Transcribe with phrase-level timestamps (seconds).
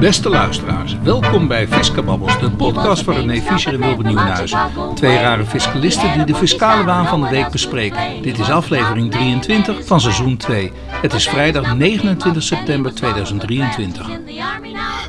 [0.00, 4.70] Beste luisteraars, welkom bij Fiscababbels, de podcast van René Fischer en Wilbert Nieuwenhuizen.
[4.94, 8.22] Twee rare fiscalisten die de fiscale waan van de week bespreken.
[8.22, 10.72] Dit is aflevering 23 van seizoen 2.
[10.90, 14.08] Het is vrijdag 29 september 2023.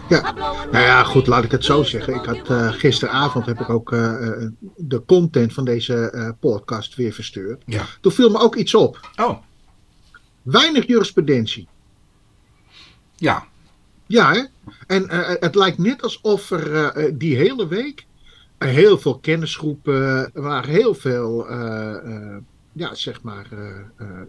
[0.09, 0.33] Ja,
[0.71, 2.15] nou ja, goed, laat ik het zo zeggen.
[2.15, 3.99] Ik had uh, gisteravond heb ik ook uh,
[4.75, 7.61] de content van deze uh, podcast weer verstuurd.
[7.65, 7.85] Ja.
[8.01, 9.09] Toen viel me ook iets op.
[9.15, 9.37] Oh,
[10.41, 11.67] Weinig jurisprudentie.
[13.15, 13.48] ja.
[14.09, 14.43] Ja, hè?
[14.87, 18.05] En uh, het lijkt net alsof er uh, die hele week
[18.57, 21.47] heel veel kennisgroepen, waar heel veel,
[22.73, 23.47] ja, zeg maar,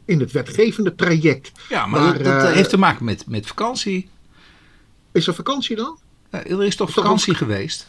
[0.05, 1.53] in het wetgevende traject.
[1.69, 4.09] Ja, maar Maar, dat, dat eh, heeft te maken met, met vakantie.
[5.13, 5.99] Is er vakantie dan?
[6.31, 7.87] Ja, er is toch Is toch vakantie geweest?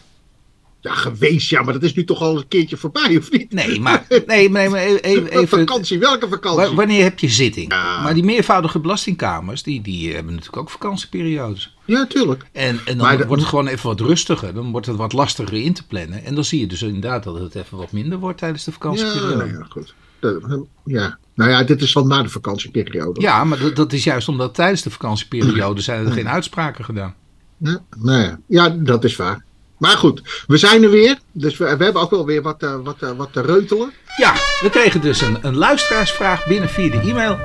[0.82, 3.54] Ja, geweest, ja, maar dat is nu toch al een keertje voorbij, of niet?
[3.54, 6.68] Nee, maar, nee, nee, maar e- even, even, vakantie, welke vakantie?
[6.70, 7.72] Wa- Wanneer heb je zitting?
[7.72, 8.02] Ja.
[8.02, 11.76] Maar die meervoudige belastingkamers, die, die hebben natuurlijk ook vakantieperiodes.
[11.86, 12.46] Ja, tuurlijk.
[12.52, 14.54] En, en dan Maar de- wordt het gewoon even wat rustiger.
[14.54, 16.24] Dan wordt het wat lastiger in te plannen.
[16.26, 18.78] En dan zie je dus inderdaad dat het even wat minder wordt tijdens de Ja,
[18.82, 19.36] vakantieperiode.
[19.36, 19.94] nou ja, goed.
[20.20, 23.22] De- ja, nou ja, dit is al na de vakantieperiode.
[23.22, 27.16] Ja, maar dat, dat is juist omdat tijdens de vakantieperiode zijn er geen uitspraken gedaan.
[27.58, 28.40] Ja, nou ja.
[28.48, 29.44] ja, dat is waar.
[29.82, 31.20] Maar goed, we zijn er weer.
[31.32, 33.92] Dus we, we hebben ook wel weer wat, eh, wat, eh, wat te reutelen.
[34.18, 37.40] Ja, we kregen dus een, een luisteraarsvraag binnen via de e-mail.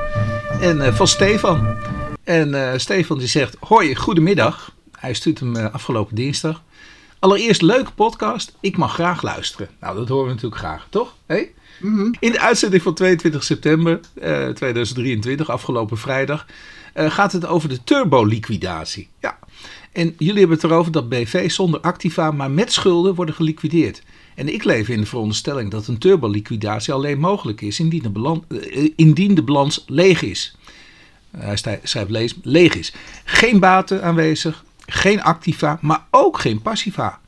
[0.61, 1.77] En eh, van Stefan.
[2.25, 4.73] En Stefan die zegt, hoi, goedemiddag.
[4.99, 6.63] Hij stuurt hem afgelopen dinsdag.
[7.19, 8.57] Allereerst leuke podcast.
[8.61, 9.69] Ik mag graag luisteren.
[9.81, 11.15] Nou, dat horen we natuurlijk graag, toch?
[11.27, 11.53] Hey?
[12.19, 16.47] In de uitzending van 22 september eh, 2023, afgelopen vrijdag,
[16.95, 19.09] gaat het over de turboliquidatie.
[19.21, 19.39] Ja.
[19.97, 24.03] En jullie hebben het erover dat BV zonder activa, maar met schulden worden geliquideerd.
[24.35, 28.45] En ik leef in de veronderstelling dat een turboliquidatie alleen mogelijk is indien de, balan-
[28.49, 30.57] eh, indien de balans leeg is.
[31.31, 32.93] Eh, Hij schrijft lees, leeg is.
[33.25, 37.21] Geen baten aanwezig, geen activa, maar ook geen passiva.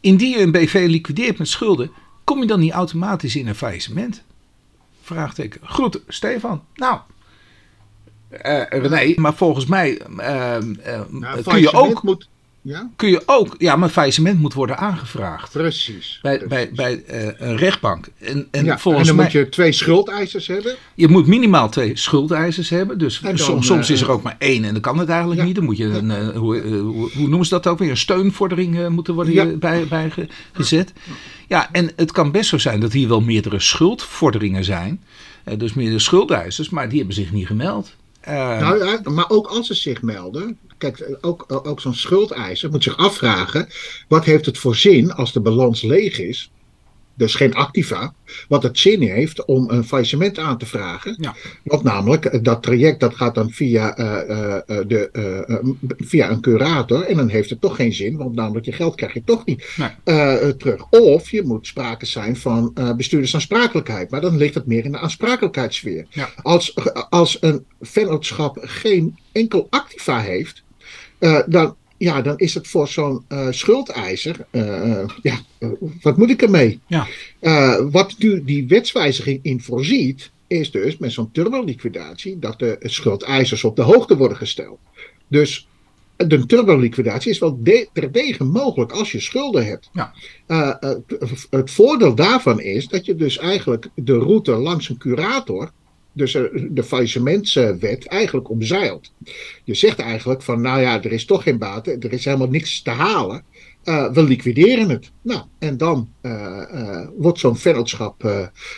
[0.00, 1.90] Indien je een BV liquideert met schulden,
[2.24, 4.22] kom je dan niet automatisch in een faillissement?
[5.02, 5.60] Vraagteken.
[5.64, 6.62] Groet, Stefan.
[6.74, 6.98] Nou,
[8.68, 10.62] René, maar volgens mij eh, eh,
[11.10, 12.28] Nou, kun, je ook, Moet,
[12.62, 13.54] ja, kun je ook...
[13.58, 15.52] Ja, maar faillissement moet worden aangevraagd.
[15.52, 16.18] precies.
[16.22, 16.74] Bij, precies.
[16.74, 18.08] bij, bij een rechtbank.
[18.18, 19.24] En, en ja, volgens en dan mij...
[19.24, 20.74] moet je twee schuldeisers hebben.
[20.94, 22.98] Je moet minimaal twee schuldeisers hebben.
[22.98, 25.46] Dus dan, soms, soms is er ook maar één en dan kan het eigenlijk ja.
[25.46, 25.54] niet.
[25.54, 27.90] Dan moet je een, hoe, hoe, hoe noemen ze dat ook weer?
[27.90, 30.92] Een steunvordering moeten worden bij, bij ge- gezet.
[31.46, 35.02] Ja, en het kan best zo zijn dat hier wel meerdere schuldvorderingen zijn.
[35.56, 37.96] Dus meerdere schuldeisers, maar die hebben zich niet gemeld.
[38.28, 40.58] Eh, Nou, maar ook als ze zich melden.
[40.78, 43.68] Kijk, ook, ook zo'n schuldeiser moet zich afvragen.
[44.08, 46.50] Wat heeft het voor zin als de balans leeg is?
[47.18, 48.14] Dus geen activa.
[48.48, 51.16] Wat het zin heeft om een faillissement aan te vragen.
[51.20, 51.34] Ja.
[51.64, 55.10] Want namelijk, eh, dat traject dat gaat dan via, eh, eh, de,
[55.98, 57.02] via een curator.
[57.02, 58.16] En dan heeft het toch geen zin.
[58.16, 60.56] Want namelijk je geld krijg je toch niet Nee.
[60.56, 60.90] terug.
[60.90, 64.10] Of je moet sprake zijn van bestuurdersaansprakelijkheid.
[64.10, 66.06] Maar dan ligt het meer in de aansprakelijkheidssfeer.
[66.10, 66.28] Ja.
[66.42, 66.74] Als,
[67.10, 70.62] als een vennootschap geen enkel activa heeft,
[71.46, 75.38] dan, ja, dan is het voor zo'n eh, schuldeiser, eh, eh, ja,
[76.00, 76.80] wat moet ik ermee?
[76.86, 77.06] Ja.
[77.90, 83.76] Wat nu die wetswijziging in voorziet, is dus met zo'n turboliquidatie dat de schuldeisers op
[83.76, 84.78] de hoogte worden gesteld.
[85.28, 85.68] Dus
[86.16, 89.90] de turboliquidatie is wel de, terdege mogelijk als je schulden hebt.
[89.92, 90.12] Ja.
[91.50, 95.70] Het voordeel daarvan is dat je dus eigenlijk de route langs een curator,
[96.18, 99.12] dus eh, de faillissementswet, eigenlijk omzeilt.
[99.64, 102.82] Je zegt eigenlijk van, nou ja, er is toch geen baten, er is helemaal niks
[102.82, 103.42] te halen.
[103.84, 105.10] Eh, we liquideren het.
[105.22, 108.22] Nou, en dan eh, wordt zo'n vennootschap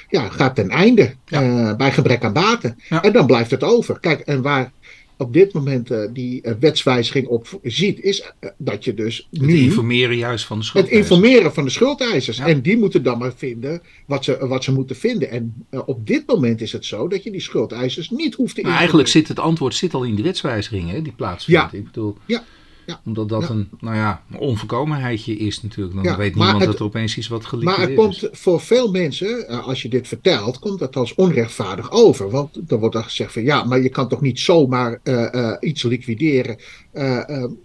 [0.09, 1.77] ja, gaat ten einde Ja.
[1.77, 2.79] bij gebrek aan baten.
[2.89, 3.03] Ja.
[3.03, 4.01] En dan blijft het over.
[4.01, 4.73] Kijk, en waar
[5.21, 9.41] op dit moment eh, die eh, wetswijziging op ziet, is eh, dat je dus het
[9.41, 11.11] nu informeren juist van de het schuldeisers.
[11.11, 12.37] informeren van de schuldeisers.
[12.37, 12.47] Ja.
[12.47, 15.31] En die moeten dan maar vinden wat ze, wat ze moeten vinden.
[15.31, 18.71] En op dit moment is het zo dat je die schuldeisers niet hoeft te Maar
[18.77, 19.29] eigenlijk informeren.
[19.29, 21.73] zit het antwoord zit al in de wetswijziging hè, die plaatsvindt.
[21.73, 21.79] Ja.
[21.79, 22.45] Ik bedoel, Ja.
[22.91, 23.01] Ja.
[23.05, 23.49] omdat dat Ja.
[23.51, 25.95] een, nou ja, onvolkomenheidje is natuurlijk.
[25.95, 28.23] Dan Ja, weet maar niemand het- dat er opeens iets wat Maar geliquideerd het komt
[28.33, 28.41] is.
[28.41, 32.31] voor veel mensen, eh, als je dit vertelt, komt dat als onrechtvaardig over.
[32.31, 35.57] Want er wordt dan gezegd van ja, maar je kan toch niet zomaar eh, eh,
[35.61, 36.57] iets liquideren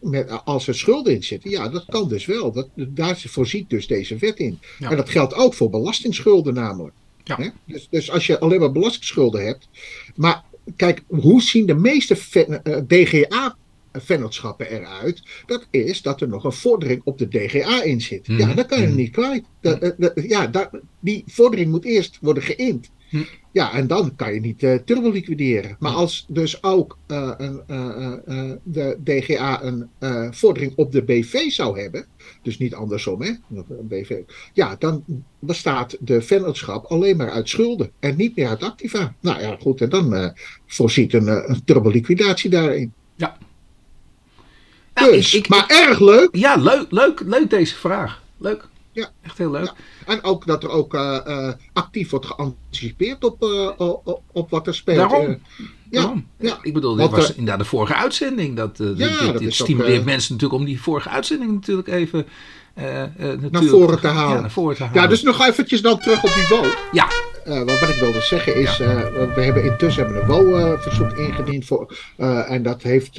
[0.01, 1.50] met, als er schulden in zitten.
[1.50, 2.51] Ja, dat kan dus wel.
[2.51, 4.60] Dat, daar voorziet dus deze wet in.
[4.80, 4.89] Ja.
[4.89, 6.94] En dat geldt ook voor belastingsschulden namelijk.
[7.24, 7.51] Ja.
[7.66, 9.68] Dus, dus als je alleen maar belastingsschulden hebt.
[10.16, 10.44] Maar
[10.75, 12.16] kijk, hoe zien de meeste
[12.88, 13.56] DGA
[14.01, 15.24] vennootschappen eruit?
[15.45, 18.27] Dat is dat er nog een vordering op de DGA in zit.
[18.27, 18.56] Ja, Mhm.
[18.56, 19.44] dan kan je hem niet kwijt.
[19.62, 20.69] Dat- dat- dat- ja, daar-
[21.00, 22.89] die vordering moet eerst worden geïnd.
[23.09, 23.21] Hm.
[23.51, 25.75] Ja, en dan kan je niet uh, turbo liquideren.
[25.80, 27.31] Maar als dus ook uh,
[27.68, 29.89] uh, de DGA een
[30.33, 32.06] vordering op de BV zou hebben,
[32.42, 33.31] dus niet andersom, hè,
[33.81, 34.18] BV,
[34.53, 35.03] ja, dan
[35.39, 39.15] bestaat de vennootschap alleen maar uit schulden en niet meer uit activa.
[39.19, 40.33] Nou ja, goed, en dan
[40.65, 42.94] voorziet een, een turbo liquidatie daarin.
[43.15, 43.38] Ja.
[44.95, 46.30] Nou, dus, ik, ik, maar erg leuk.
[46.31, 48.21] Ja, leuk, leuk, leuk deze vraag.
[48.38, 48.68] Leuk.
[48.92, 49.09] Ja.
[49.21, 49.65] Echt heel leuk.
[49.65, 49.74] Ja.
[50.06, 54.68] En ook dat er ook uh, uh, actief wordt geanticipeerd op, uh, op, op, wat
[54.68, 54.97] er speelt.
[54.97, 55.39] Daarom.
[55.89, 56.27] Daarom.
[56.39, 56.57] Ja.
[56.62, 58.56] Ik bedoel, dit was inderdaad de vorige uitzending.
[58.56, 62.25] Dat, ja, dit, stimuleert ook, mensen natuurlijk om die vorige uitzending natuurlijk even
[62.75, 64.36] natuurlijk, naar, voren te halen.
[64.36, 65.01] Ja, naar voren te halen.
[65.01, 66.68] Ja, dus nog eventjes dan terug op niveau.
[66.92, 67.07] Ja.
[67.47, 71.65] Uh, wat ik wilde zeggen is, uh, we hebben intussen hebben een WO-verzoek ingediend.
[71.65, 73.15] Voor, uh, en dat heeft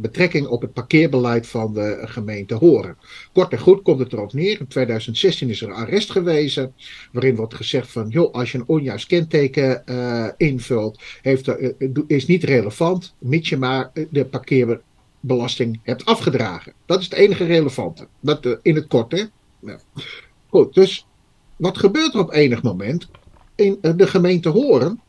[0.00, 2.96] betrekking op het parkeerbeleid van de gemeente Horen.
[3.32, 4.60] Kort en goed komt het erop neer.
[4.60, 6.74] In 2016 is er een arrest gewezen.
[7.12, 9.84] Waarin wordt gezegd van, joh, als je een onjuist kenteken
[10.36, 11.50] invult, heeft
[12.06, 13.14] is niet relevant.
[13.18, 16.72] Mits je maar de parkeerbelasting hebt afgedragen.
[16.86, 18.06] Dat is het enige relevante.
[18.20, 19.22] Dat, in het kort, hè.
[19.60, 19.78] Ja.
[20.48, 21.06] Goed, dus
[21.56, 23.08] wat gebeurt er op enig moment?
[23.60, 25.00] In de gemeente Horen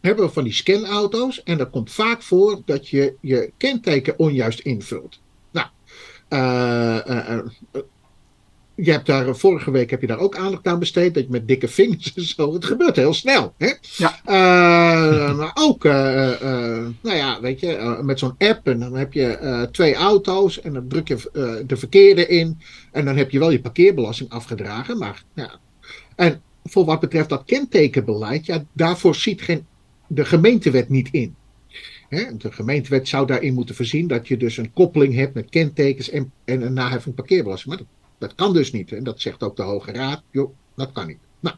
[0.00, 1.42] hebben we van die scanauto's.
[1.42, 5.18] En dat komt vaak voor dat je je kenteken onjuist invult.
[5.50, 5.66] Nou,
[6.28, 7.82] uh, uh, uh,
[8.74, 11.14] je hebt daar, vorige week heb je daar ook aandacht aan besteed.
[11.14, 12.52] Dat je met dikke vingers en zo.
[12.52, 13.54] Het gebeurt heel snel.
[13.58, 13.72] Hè?
[13.80, 14.20] Ja.
[15.32, 18.66] maar ook, nou ja, weet je, met zo'n app.
[18.66, 20.60] En dan heb je twee auto's.
[20.60, 21.16] En dan druk je
[21.66, 22.60] de verkeerde in.
[22.92, 24.98] En dan heb je wel je parkeerbelasting afgedragen.
[24.98, 25.58] Maar ja.
[26.16, 29.66] En voor wat betreft dat kentekenbeleid, ja, daarvoor ziet geen,
[30.06, 31.34] de gemeentewet niet in.
[32.08, 36.32] de gemeentewet zou daarin moeten voorzien dat je dus een koppeling hebt met kentekens en,
[36.44, 37.74] en een naheffing parkeerbelasting.
[37.74, 37.86] Maar
[38.18, 38.92] dat, kan dus niet.
[38.92, 40.22] En dat zegt ook de Hoge Raad.
[40.30, 41.18] Joh, dat kan niet.
[41.40, 41.56] Nou,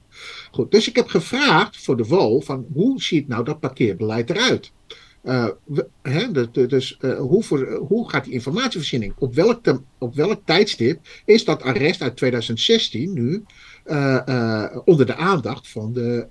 [0.51, 0.71] goed.
[0.71, 4.73] Dus ik heb gevraagd voor de WO van hoe ziet nou dat parkeerbeleid eruit?
[5.25, 5.49] Uh,
[6.53, 9.15] dus uh, hoe, voor, hoe, gaat die informatievoorziening?
[9.19, 13.45] Op welk, op welk tijdstip is dat arrest uit 2016 nu
[13.91, 16.27] uh, onder de aandacht van de,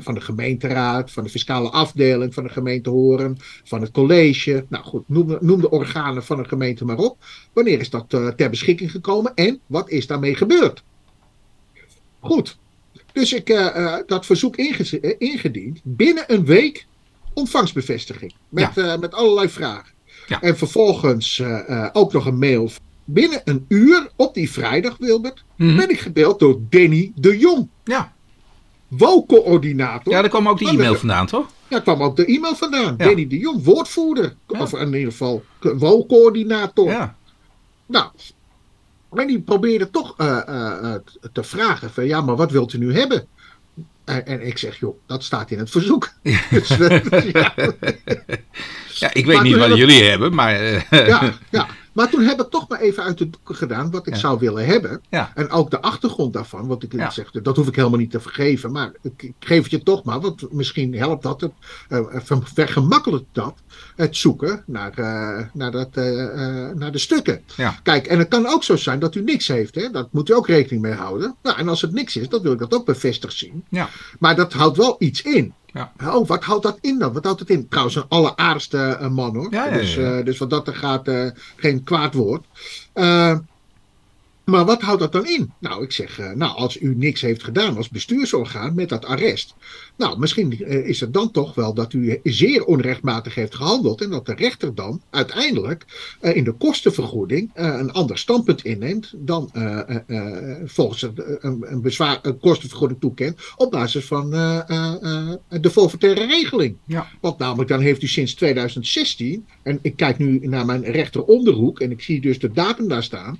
[0.00, 4.64] van de gemeenteraad, van de fiscale afdeling van de gemeente Horen, van het college?
[4.68, 7.18] Nou goed, noem, noem de organen van een gemeente maar op.
[7.52, 10.82] Wanneer is dat ter beschikking gekomen en wat is daarmee gebeurd?
[12.20, 12.58] Goed,
[13.12, 13.46] dus ik
[14.06, 14.56] dat verzoek
[15.18, 15.80] ingediend.
[15.82, 16.86] Binnen een week
[17.34, 18.34] ontvangstbevestiging.
[18.48, 18.96] Met, ja.
[18.96, 19.92] met allerlei vragen.
[20.26, 20.40] Ja.
[20.40, 21.42] En vervolgens
[21.92, 22.70] ook nog een mail.
[23.04, 25.76] Binnen een uur op die vrijdag, Wilbert, mm -hmm.
[25.76, 27.68] ben ik gebeld door Danny de Jong.
[27.84, 28.12] Ja.
[28.88, 30.12] WO-coördinator.
[30.12, 31.46] Ja, daar kwam ook de e-mail vandaan, toch?
[31.46, 32.94] Ja, daar kwam ook de e-mail vandaan.
[32.98, 33.04] Ja.
[33.04, 34.36] Danny de Jong, woordvoerder.
[34.48, 34.60] Ja.
[34.60, 36.90] Of in ieder geval WO-coördinator.
[36.90, 37.16] Ja.
[37.86, 38.10] Nou,
[39.14, 40.14] en die probeerde toch
[41.32, 43.26] te vragen van, ja, maar wat wilt u nu hebben?
[44.04, 46.12] En, en, ik zeg, joh, dat staat in het verzoek.
[46.22, 46.68] Ja, dus,
[47.32, 47.54] ja.
[48.94, 50.62] ja ik weet maar niet wat jullie hebben, maar...
[50.62, 50.80] Uh...
[50.90, 54.12] Ja, ja, maar toen heb ik toch maar even uit de doeken gedaan wat ik
[54.12, 54.18] ja.
[54.18, 55.00] zou willen hebben.
[55.10, 55.32] Ja.
[55.34, 57.10] En ook de achtergrond daarvan, want ik ja.
[57.10, 58.72] zeg, dat hoef ik helemaal niet te vergeven.
[58.72, 61.52] Maar ik, ik geef het je toch maar, want misschien helpt dat, het,
[61.88, 63.54] uh, vergemakkelijkt dat,
[63.96, 67.42] het zoeken naar, uh, naar, dat, uh, naar de stukken.
[67.82, 69.90] Kijk, en het kan ook zo zijn dat u niks heeft, hè?
[69.90, 71.36] dat moet u ook rekening mee houden.
[71.42, 73.64] Nou, en als het niks is, dan wil ik dat ook bevestigd zien.
[73.68, 73.88] Ja.
[74.18, 75.54] Maar dat houdt wel iets in.
[75.74, 75.92] Ja.
[76.04, 77.12] Oh, wat houdt dat in dan?
[77.12, 77.68] Wat houdt het in?
[77.68, 79.46] Trouwens, een alleraardigste uh, man hoor.
[79.50, 82.44] Ja, ja, dus, uh, dus wat dat er gaat, uh, geen kwaad woord.
[84.44, 85.52] Maar wat houdt dat dan in?
[85.58, 89.54] Nou, ik zeg, nou, als u niks heeft gedaan als bestuursorgaan met dat arrest.
[89.96, 94.00] Nou, misschien is het dan toch wel dat u zeer onrechtmatig heeft gehandeld.
[94.00, 95.84] En dat de rechter dan uiteindelijk
[96.20, 99.12] in de kostenvergoeding een ander standpunt inneemt.
[99.16, 99.50] dan
[100.64, 103.40] volgens een, een, bezwaar, een kostenvergoeding toekent.
[103.56, 106.76] op basis van de forfaitaire regeling.
[106.86, 107.08] Ja.
[107.20, 109.46] Want namelijk dan heeft u sinds 2016.
[109.62, 111.80] en ik kijk nu naar mijn rechteronderhoek.
[111.80, 113.38] en ik zie dus de datum daar staan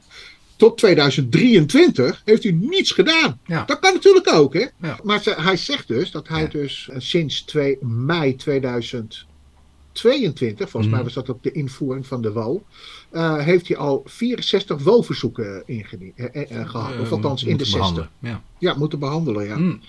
[0.64, 3.38] tot 2023 heeft u niets gedaan.
[3.46, 3.64] Ja.
[3.64, 4.66] Dat kan natuurlijk ook, hè?
[4.80, 4.98] Ja.
[5.02, 6.46] Maar ze, hij zegt dus dat hij Ja.
[6.48, 9.26] dus uh, sinds 2 mei 2022,
[10.70, 10.90] volgens Mhm.
[10.94, 12.62] mij was dat ook de invoering van de WO,
[13.12, 16.92] uh, heeft hij al 64 WO-verzoeken ingediend, eh, eh, eh, gehad.
[17.00, 17.80] of Eh, althans in de moeten 60.
[17.94, 18.10] behandelen.
[18.18, 18.42] Ja.
[18.58, 19.56] Ja, moeten behandelen, ja.
[19.56, 19.80] Mm.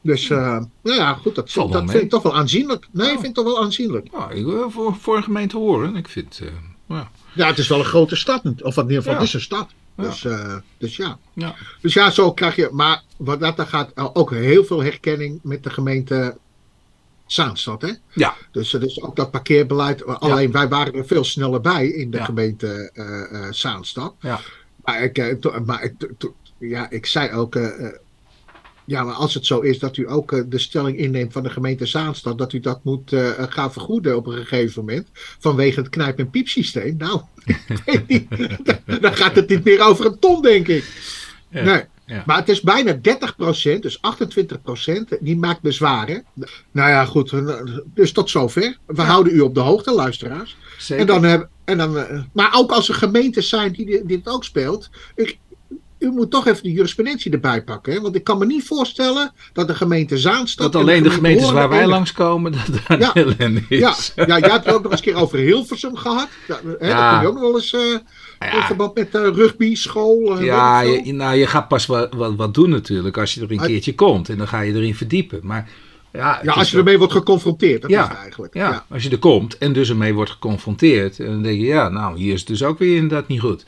[0.00, 0.38] Dus, uh,
[0.82, 2.88] nou ja, goed, dat, dat vind ik toch wel aanzienlijk.
[2.92, 3.12] Nee, Oh.
[3.12, 4.06] ik vind het toch wel aanzienlijk.
[4.34, 5.96] Ik, wil voor, voor een gemeente horen.
[5.96, 6.40] Ik vind.
[6.42, 6.48] eh,
[6.88, 7.10] ja.
[7.34, 8.42] Ja, het is wel een grote stad.
[8.62, 9.18] Of in ieder geval, Ja.
[9.18, 9.68] het is een stad.
[9.96, 11.18] Dus, uh, dus ja.
[11.32, 11.54] Ja.
[11.80, 12.68] Dus ja, zo krijg je.
[12.72, 16.36] Maar wat dat dan gaat, uh, ook heel veel herkenning met de gemeente
[17.26, 17.82] Zaanstad.
[17.82, 17.92] Hè?
[18.12, 18.34] Ja.
[18.50, 20.04] Dus, dus ook dat parkeerbeleid.
[20.04, 22.24] Alleen wij waren er veel sneller bij in de Ja.
[22.24, 24.14] gemeente uh, uh, Zaanstad.
[24.20, 24.40] Ja.
[24.84, 25.94] Maar ik, maar ik,
[26.58, 27.58] ja, ik zei ook.
[28.84, 31.50] Ja, maar als het zo is dat u ook eh, de stelling inneemt van de
[31.50, 35.88] gemeente Zaanstad, dat u dat moet uh, gaan vergoeden op een gegeven moment, vanwege het
[35.88, 37.20] knijp- en piepsysteem, nou,
[39.00, 40.84] dan gaat het niet meer over een ton, denk ik.
[41.50, 41.82] Nee.
[42.06, 42.22] Ja.
[42.26, 42.98] Maar het is bijna 30%,
[43.80, 44.00] dus
[45.16, 46.24] 28%, die maakt bezwaren.
[46.70, 47.32] Nou ja, goed,
[47.84, 48.78] dus tot zover.
[48.86, 50.56] We houden u op de hoogte, luisteraars.
[50.78, 51.00] Zeker.
[51.00, 54.90] En dan, en dan, maar ook als er gemeentes zijn die dit ook speelt.
[55.14, 55.38] Ik,
[56.04, 57.92] u moet toch even de jurisprudentie erbij pakken.
[57.92, 58.00] Hè?
[58.00, 60.72] Want ik kan me niet voorstellen dat de gemeente Zaanstad...
[60.72, 63.78] Dat alleen de, gemeentes waar wij langskomen, dat daar ja, ellende is.
[63.78, 63.94] Ja,
[64.26, 66.28] ja, jij hebt het ook nog eens een keer over Hilversum gehad.
[66.48, 67.10] Ja, hè, ja.
[67.10, 67.72] Dat kun je ook nog wel eens...
[67.72, 67.98] Uh,
[68.52, 70.38] in verband met uh, rugby, school.
[70.38, 73.52] Uh, ja, je, nou, je gaat pas wat, wat, wat doen natuurlijk als je er
[73.52, 74.28] een keertje komt.
[74.28, 75.40] En dan ga je erin verdiepen.
[75.42, 75.68] Maar
[76.12, 78.54] ja, ja als je ermee wordt geconfronteerd, dat ja, is eigenlijk.
[78.54, 81.18] Ja, ja, als je er komt en dus ermee wordt geconfronteerd.
[81.18, 83.64] En dan denk je, ja, nou, hier is het dus ook weer inderdaad niet goed.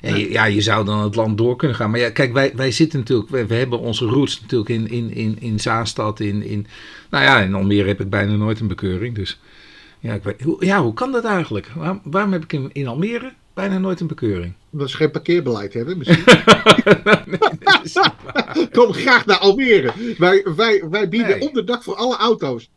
[0.00, 1.90] En je, ja, je zou dan het land door kunnen gaan.
[1.90, 5.14] Maar ja, kijk, wij, wij zitten natuurlijk, we, we hebben onze roots natuurlijk in, in,
[5.14, 6.20] in, in Zaanstad.
[6.20, 6.66] In, in,
[7.10, 9.14] nou ja, in Almere heb ik bijna nooit een bekeuring.
[9.14, 9.40] Dus
[9.98, 11.68] ja, ik weet, hoe, ja hoe kan dat eigenlijk?
[11.74, 14.52] Waarom, waarom heb ik in, in Almere bijna nooit een bekeuring?
[14.70, 16.24] Omdat ze geen parkeerbeleid hebben, misschien.
[18.78, 19.92] Kom graag naar Almere.
[20.18, 21.48] Wij, wij, wij bieden nee.
[21.48, 22.70] onderdak voor alle auto's.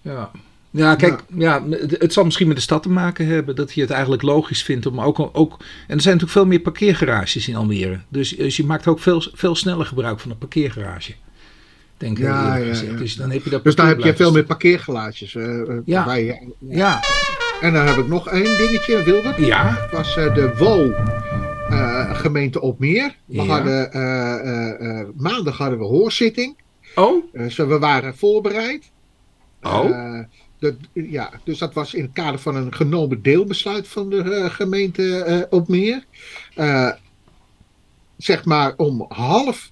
[0.00, 0.30] Ja.
[0.76, 1.62] Ja, kijk, ja.
[1.88, 4.86] het zal misschien met de stad te maken hebben dat je het eigenlijk logisch vindt
[4.86, 5.52] om ook, ook.
[5.60, 8.00] En er zijn natuurlijk veel meer parkeergarages in Almere.
[8.08, 11.14] Dus, dus je maakt ook veel, veel sneller gebruik van een parkeergarage.
[11.96, 12.24] Denk ik.
[12.24, 12.58] Ja,
[12.98, 15.34] Dus dan heb je dat Dus daar heb je veel meer parkeergarages.
[15.34, 16.04] Uh, ja.
[16.04, 17.00] Bij, ja.
[17.60, 19.36] En dan heb ik nog één dingetje, Wilbert.
[19.36, 19.70] Ja.
[19.70, 20.90] Dat was uh, de WO.
[21.70, 23.16] Uh, gemeente Opmeer.
[23.24, 23.90] We hadden,
[25.16, 26.56] maandag hadden we hoorzitting.
[26.94, 27.24] Oh.
[27.32, 28.90] Dus we waren voorbereid.
[29.62, 30.22] Oh
[30.92, 35.24] ja, dus dat was in het kader van een genomen deelbesluit van de uh, gemeente
[35.28, 36.04] uh, Opmeer.
[36.56, 36.90] Uh,
[38.16, 39.70] zeg maar om half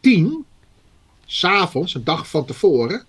[0.00, 0.44] tien,
[1.26, 3.04] s'avonds, een dag van tevoren.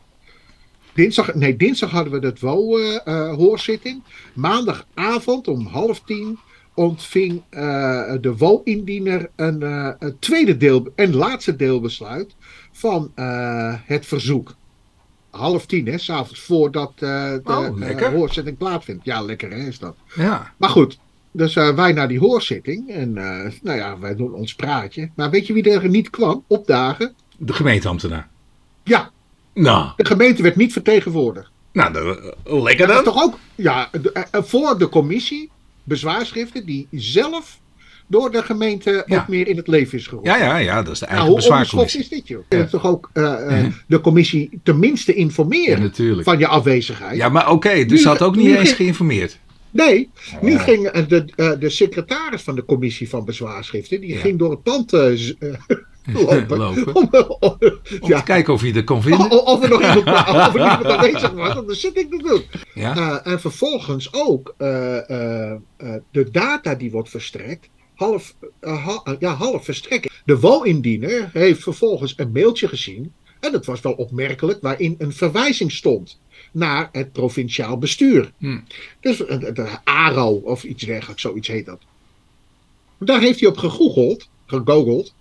[0.94, 4.04] Dinsdag, nee, dinsdag hadden we de WO-hoorzitting.
[4.34, 6.40] Maandagavond om half tien
[6.74, 7.44] ontving
[8.22, 12.36] de WO-indiener een, tweede deel en laatste deelbesluit
[12.72, 13.12] van
[13.86, 14.56] het verzoek
[15.34, 19.06] half tien, hè, s'avonds voordat uh, de oh, hoorzitting plaatsvindt.
[19.06, 19.96] Ja, lekker hè, is dat.
[20.16, 20.54] Ja.
[20.58, 20.98] Maar goed,
[21.32, 23.14] dus uh, wij naar die hoorzitting en
[23.62, 25.10] nou ja, wij doen ons praatje.
[25.16, 27.14] Maar weet je wie er niet kwam opdagen?
[27.38, 28.30] De gemeenteambtenaar.
[28.84, 29.12] Ja.
[29.54, 29.92] Nou.
[29.96, 31.52] De gemeente werd niet vertegenwoordigd.
[31.72, 32.96] Nou, de, lekker dan.
[32.96, 35.52] Dat is toch ook, ja, de, voor de commissie
[35.84, 37.60] bezwaarschriften die zelf
[38.08, 39.18] door de gemeente ja.
[39.18, 40.32] ook meer in het leven is geroepen.
[40.32, 42.00] Ja, ja, ja, dat is de eigen nou, bezwaarcommissie.
[42.00, 42.44] is dit, joh?
[42.50, 47.18] Je hebt toch ook uh, uh, de commissie tenminste informeren ja, van je afwezigheid.
[47.18, 49.40] Ja, maar oké, okay, dus ze had ook niet eens ging, geïnformeerd.
[49.72, 50.10] Nee,
[50.42, 54.64] nu ging de, uh, de secretaris van de commissie van bezwaarschriften, die ging door het
[54.64, 54.92] pand
[56.14, 56.58] lopen.
[56.58, 56.96] lopen.
[56.96, 57.08] Om,
[57.40, 57.58] om,
[58.00, 58.18] om ja.
[58.18, 59.32] te kijken of je er kon vinden.
[59.32, 60.08] Of, of er nog iemand,
[60.48, 62.62] of er iemand aanwezig was, de zitting te doen.
[62.74, 63.24] Ja.
[63.24, 64.56] en vervolgens ook
[66.12, 67.70] de data die wordt verstrekt
[68.04, 70.12] half, uh, ja, half verstrekken.
[70.26, 73.14] De woonindiener heeft vervolgens een mailtje gezien.
[73.40, 76.20] En dat was wel opmerkelijk, waarin een verwijzing stond
[76.52, 78.32] naar het provinciaal bestuur.
[78.38, 78.64] Hmm.
[79.00, 81.82] Dus de ARO of iets dergelijks, zoiets heet dat.
[82.98, 85.14] Daar heeft hij op gegoogeld, gegoogeld.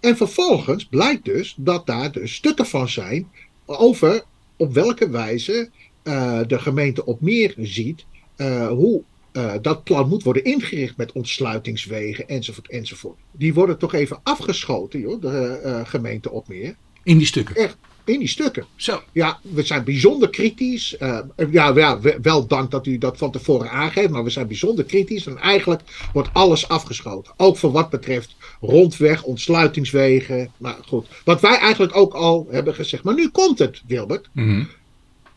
[0.00, 3.30] En vervolgens blijkt dus dat daar dus stukken van zijn
[3.66, 4.24] over
[4.56, 5.70] op welke wijze
[6.04, 8.04] uh, de gemeente op meer ziet
[8.36, 9.02] uh, hoe
[9.38, 13.18] uh, dat plan moet worden ingericht met ontsluitingswegen enzovoort enzovoort.
[13.32, 16.76] Die worden toch even afgeschoten, joh, de uh, gemeente Opmeer.
[17.02, 17.56] In die stukken?
[17.56, 18.64] Echt, in die stukken.
[18.76, 19.02] Zo.
[19.12, 20.96] Ja, we zijn bijzonder kritisch.
[21.00, 21.18] Uh,
[21.50, 25.26] ja, ja, wel dank dat u dat van tevoren aangeeft, maar we zijn bijzonder kritisch.
[25.26, 27.32] En eigenlijk wordt alles afgeschoten.
[27.36, 30.50] Ook voor wat betreft rondweg, ontsluitingswegen.
[30.56, 33.02] Maar goed, wat wij eigenlijk ook al hebben gezegd.
[33.02, 34.28] Maar nu komt het, Wilbert.
[34.32, 34.68] Mm -hmm.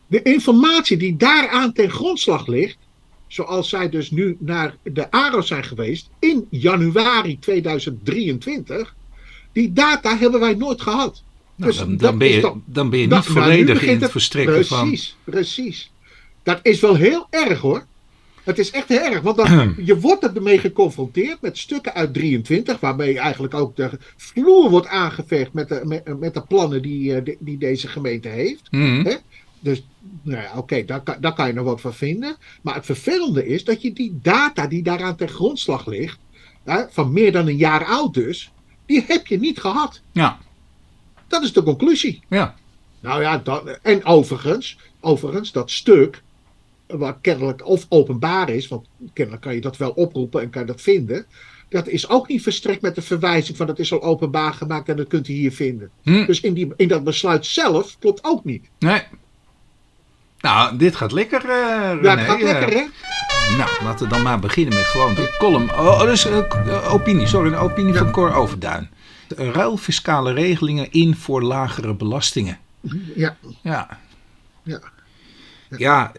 [0.06, 2.76] De informatie die daaraan ten grondslag ligt,
[3.32, 8.94] zoals zij dus nu naar de ARO zijn geweest in januari 2023,
[9.52, 11.22] die data hebben wij nooit gehad.
[11.54, 14.54] Nou, dus dan, dan, ben je, dan, dan, ben je, niet volledig in het verstrekken
[14.54, 14.88] precies, van...
[14.88, 15.92] Precies, precies.
[16.42, 17.84] Dat is wel heel erg hoor.
[18.44, 22.80] Het is echt heel erg, want dan, je wordt ermee geconfronteerd met stukken uit 23,
[22.80, 27.34] waarmee eigenlijk ook de vloer wordt aangeveegd met de, met, met de plannen die, eh,
[27.38, 28.68] die deze gemeente heeft.
[28.70, 29.04] Mm.
[29.04, 29.14] Hè?
[29.60, 29.86] Dus
[30.22, 32.36] nou ja, oké, okay, daar, kan, daar kan je nog wat van vinden.
[32.62, 36.18] Maar het vervelende is dat je die data die daaraan ten grondslag ligt,
[36.64, 38.52] hè, van meer dan een jaar oud dus,
[38.86, 40.00] die heb je niet gehad.
[40.12, 40.38] Ja.
[41.26, 42.22] Dat is de conclusie.
[42.28, 42.54] Ja.
[43.00, 46.22] Nou ja, dat, en overigens, overigens, dat stuk,
[46.86, 50.66] wat kennelijk of openbaar is, want kennelijk kan je dat wel oproepen en kan je
[50.66, 51.26] dat vinden.
[51.68, 54.96] dat is ook niet verstrekt met de verwijzing van dat is al openbaar gemaakt en
[54.96, 55.90] dat kunt u hier vinden.
[56.02, 56.26] Hm.
[56.26, 58.68] Dus in, die, in dat besluit zelf klopt ook niet.
[58.78, 59.02] Nee.
[60.42, 62.02] Nou, dit gaat lekker, eh.
[62.02, 62.84] Ja, het gaat Eh, lekker, hè?
[63.56, 65.70] Nou, laten we dan maar beginnen met gewoon de column.
[65.70, 68.90] Oh, oh, dus eh, opinie, sorry, een opinie van Cor Overduin.
[69.36, 72.58] Ruil fiscale regelingen in voor lagere belastingen.
[73.14, 73.98] Ja, Ja.
[74.62, 74.78] ja.
[75.68, 76.12] Ja,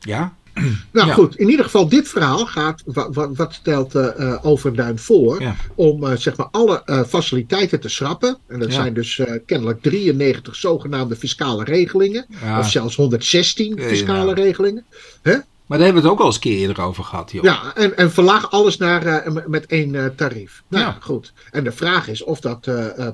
[0.00, 0.34] ja.
[0.92, 1.14] Nou Ja.
[1.14, 5.42] goed, in ieder geval dit verhaal gaat, wa- wa- wat stelt eh, eh, Overduin voor,
[5.42, 5.56] Ja.
[5.74, 8.38] om eh, zeg maar alle faciliteiten te schrappen.
[8.46, 8.74] En dat Ja.
[8.74, 12.26] zijn dus kennelijk 93 zogenaamde fiscale regelingen,
[12.58, 14.84] of zelfs 116 Ja, fiscale regelingen.
[15.22, 17.44] Maar daar hebben we het ook al eens een keer eerder over gehad, joh.
[17.44, 20.62] Ja, en, en verlaag alles naar, met één tarief.
[20.68, 21.32] Nou goed.
[21.50, 22.68] En de vraag is of dat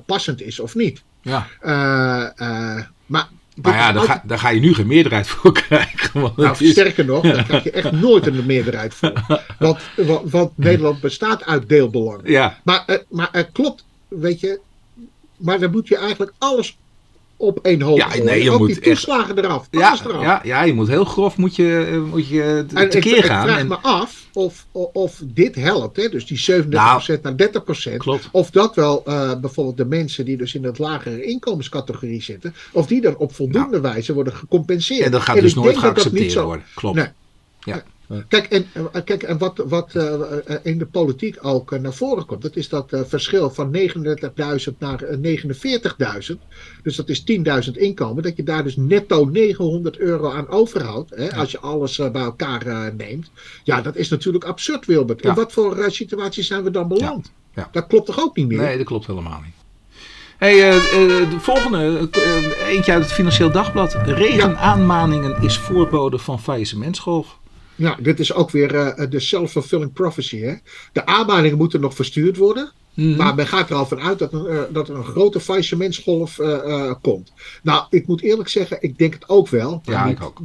[0.05, 1.01] passend is of niet.
[1.21, 1.47] Ja.
[3.05, 3.29] Maar
[3.61, 6.21] Maar ja, daar ga, daar ga je nu geen meerderheid voor krijgen.
[6.21, 9.13] Want Nou, is- sterker nog, daar krijg je echt nooit een meerderheid voor.
[9.59, 12.31] Want, want, want Nederland bestaat uit deelbelangen.
[12.31, 14.59] ja, Maar, eh, maar het klopt, weet je.
[15.37, 16.77] Maar dan moet je eigenlijk alles
[17.43, 19.67] op één hoop Ja, nee, je Ook moet die echt- toeslagen eraf.
[19.71, 20.21] ja, eraf.
[20.23, 23.23] ja, ja, je moet heel grof moet je, eh, moet je En ik, tekeer ik
[23.25, 23.47] gaan.
[23.47, 25.97] vraag En, me af of, of dit helpt.
[25.97, 26.09] Hè?
[26.09, 27.83] Dus die 37% naar 30%.
[27.85, 28.29] Nou, klopt.
[28.31, 32.55] Of dat wel eh, bijvoorbeeld de mensen die dus in het lagere inkomenscategorie zitten.
[32.71, 35.05] Of die dan op voldoende wijze worden gecompenseerd.
[35.05, 36.65] en dat gaat En dus ik nooit dat dat geaccepteerd worden.
[36.75, 36.95] Klopt.
[36.95, 37.07] Nee.
[37.63, 37.83] Ja.
[38.27, 40.13] Kijk, en, eh, kijk, en wat, wat eh,
[40.45, 45.03] eh, in de politiek ook naar voren komt, dat is dat verschil van 39.000 naar
[45.03, 46.35] eh, 49.000.
[46.83, 51.35] Dus dat is 10.000 inkomen, dat je daar dus netto 900 euro aan overhoudt, hè,
[51.35, 53.31] als je alles bij elkaar neemt.
[53.63, 55.23] Ja, dat is natuurlijk absurd, Wilbert.
[55.23, 55.29] Ja.
[55.29, 57.31] In wat voor situatie zijn we dan beland?
[57.55, 57.69] Ja.
[57.71, 58.57] Dat klopt toch ook niet meer?
[58.57, 59.53] Nee, dat klopt helemaal niet.
[60.37, 60.55] Hey,
[61.29, 62.09] de volgende,
[62.67, 63.93] eentje uit het Financieel Dagblad.
[63.93, 67.39] Regenaanmaningen is voorbode van faillissementsgolf.
[67.83, 70.39] Ja, dit is ook weer eh, de self-fulfilling prophecy.
[70.39, 70.53] Hè?
[70.93, 72.71] De aanmaningen moeten nog verstuurd worden.
[72.93, 73.15] Mhm.
[73.15, 76.39] Maar men gaat er al van uit dat, er, eh, dat er een grote faillissementsgolf
[76.39, 77.31] eh, eh, komt.
[77.63, 79.81] Nou, ik moet eerlijk zeggen, ik denk het ook wel.
[79.85, 80.37] Ja, niet- ik ook.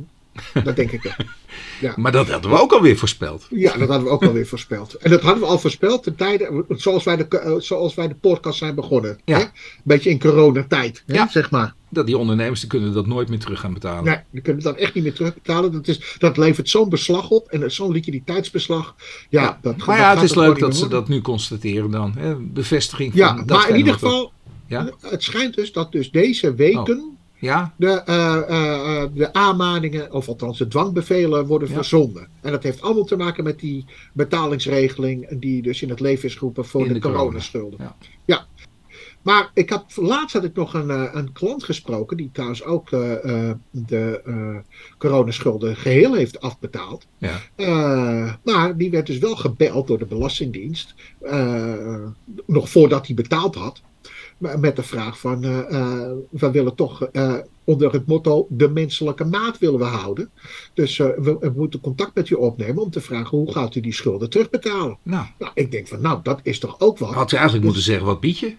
[0.65, 1.93] Dat denk ik wel.
[1.97, 3.47] Maar dat hadden we ook alweer voorspeld.
[3.51, 4.95] Ja, dat hadden we ook alweer voorspeld.
[4.95, 8.15] En dat hadden we al voorspeld ten tijde, zoals wij de, eh, zoals wij de
[8.15, 9.19] podcast zijn begonnen.
[9.25, 9.37] Ja.
[9.39, 9.43] Hè?
[9.43, 9.51] Een
[9.83, 11.29] beetje in coronatijd, hè, Ja.
[11.29, 11.75] zeg maar.
[11.91, 14.05] Dat die ondernemers die kunnen dat nooit meer terug gaan betalen.
[14.05, 15.73] Nee, die kunnen het dan echt niet meer terugbetalen.
[15.73, 18.95] Dat, is, dat levert zo'n beslag op en zo'n liquiditeitsbeslag.
[19.29, 19.59] Ja, Ja.
[19.63, 20.99] dat, maar ja, dat het is leuk dat ze worden.
[20.99, 22.15] dat nu constateren dan.
[22.19, 22.35] Hè?
[22.37, 24.33] Bevestiging van Ja, maar in ieder geval,
[24.67, 24.91] Ja?
[25.01, 27.75] het schijnt dus dat dus deze weken Ja?
[27.77, 31.75] de, eh, eh, eh, de aanmaningen, of althans de dwangbevelen, worden Ja.
[31.75, 32.29] verzonden.
[32.41, 36.35] En dat heeft allemaal te maken met die betalingsregeling die dus in het leven is
[36.35, 37.19] geroepen voor In de, de corona.
[37.21, 37.79] coronaschulden.
[37.83, 37.97] Ja.
[38.25, 38.47] Ja.
[39.29, 42.93] Maar ik had, laatst had ik nog een, eh, een klant gesproken, die trouwens ook
[42.93, 44.57] eh, eh, de eh
[44.99, 47.07] coronaschulden geheel heeft afbetaald.
[47.19, 47.41] Ja.
[48.45, 50.95] Maar die werd dus wel gebeld door de Belastingdienst,
[52.47, 53.81] nog voordat hij betaald had.
[54.39, 55.41] Met de vraag van,
[56.31, 57.09] we willen toch
[57.65, 60.31] onder het motto de menselijke maat willen we houden.
[60.75, 63.95] Dus we, we moeten contact met u opnemen om te vragen hoe gaat u die
[63.95, 64.99] schulden terugbetalen.
[65.03, 67.15] Nou, Nou, ik denk van, nou, dat is toch ook wat.
[67.15, 68.55] had je eigenlijk moeten zeggen, wat bied je?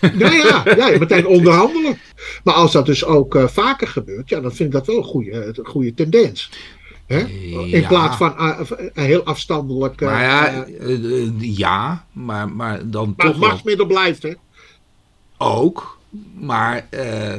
[0.00, 1.98] Nou ja, ja, meteen onderhandelen.
[2.44, 5.04] Maar als dat dus ook eh, vaker gebeurt, ja, dan vind ik dat wel een
[5.04, 6.50] goede, een goede tendens.
[7.06, 7.18] Hè?
[7.18, 7.88] In Ja.
[7.88, 8.60] plaats van eh,
[8.94, 10.00] een heel afstandelijk.
[10.00, 13.86] eh, Maar ja, eh, eh, eh, ja maar, maar dan maar toch het wel machtsmiddel
[13.86, 14.32] blijft, hè?
[15.38, 15.98] ook.
[16.38, 17.34] Maar eh,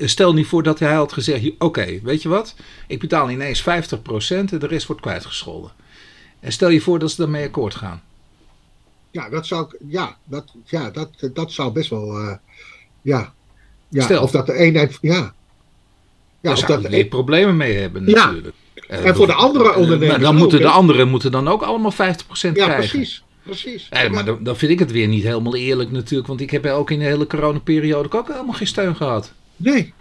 [0.00, 2.54] stel niet voor dat hij had gezegd: Oké, weet je wat?
[2.86, 3.64] Ik betaal ineens 50%
[4.50, 5.70] en de rest wordt kwijtgescholden.
[6.40, 8.02] En stel je voor dat ze daarmee akkoord gaan.
[9.10, 12.18] Ja, dat zou, ik- ja, dat, ja, dat, dat zou best wel.
[12.18, 12.34] eh,
[13.02, 13.32] ja.
[13.88, 14.02] ja.
[14.04, 14.22] Stel.
[14.22, 14.98] Of dat de eenheid.
[15.00, 15.14] Ja.
[15.14, 15.32] Ja,
[16.40, 18.24] Daar of dat weer problemen mee hebben Ja.
[18.26, 18.54] natuurlijk.
[18.88, 21.92] Eh, En voor de andere eh, ondernemers dan moeten de anderen moeten dan ook allemaal
[21.92, 21.96] 50%
[22.56, 22.74] ja, krijgen.
[22.88, 23.22] precies.
[23.42, 23.86] precies.
[23.90, 24.22] Eh, maar Ja.
[24.22, 26.28] dan, dan vind ik het weer niet helemaal eerlijk natuurlijk.
[26.28, 29.32] Want ik heb ook in de hele coronaperiode ook helemaal geen steun gehad.
[29.56, 29.92] Nee.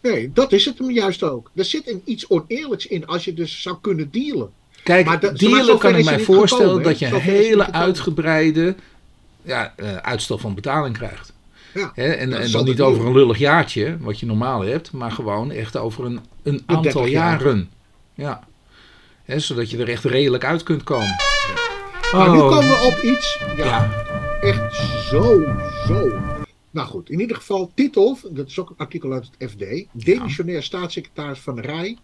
[0.00, 1.50] Nee, dat is het hem juist ook.
[1.54, 4.50] Er zit een iets oneerlijks in als je dus zou kunnen dealen.
[4.82, 8.74] Kijk, Maar zover kan ik mij voorstellen gekomen, dat je een hele uitgebreide
[9.42, 11.32] ja, eh, uitstel van betaling krijgt.
[11.74, 11.92] Ja.
[11.94, 15.50] En Dat en dan niet over een lullig jaartje, wat je normaal hebt, maar gewoon
[15.50, 17.40] echt over een, een aantal 30 jaar.
[17.40, 17.70] jaren.
[18.14, 18.44] Ja.
[19.26, 21.16] Zodat je er echt redelijk uit kunt komen.
[22.12, 23.40] Maar nu Oh, komen we op iets.
[23.56, 23.90] Ja, ja.
[24.40, 24.76] echt
[25.10, 25.42] zo,
[25.86, 26.10] zo.
[26.70, 29.64] Nou goed, in ieder geval titel, dat is ook een artikel uit het FD.
[30.04, 31.98] Demissionair staatssecretaris Van Rij.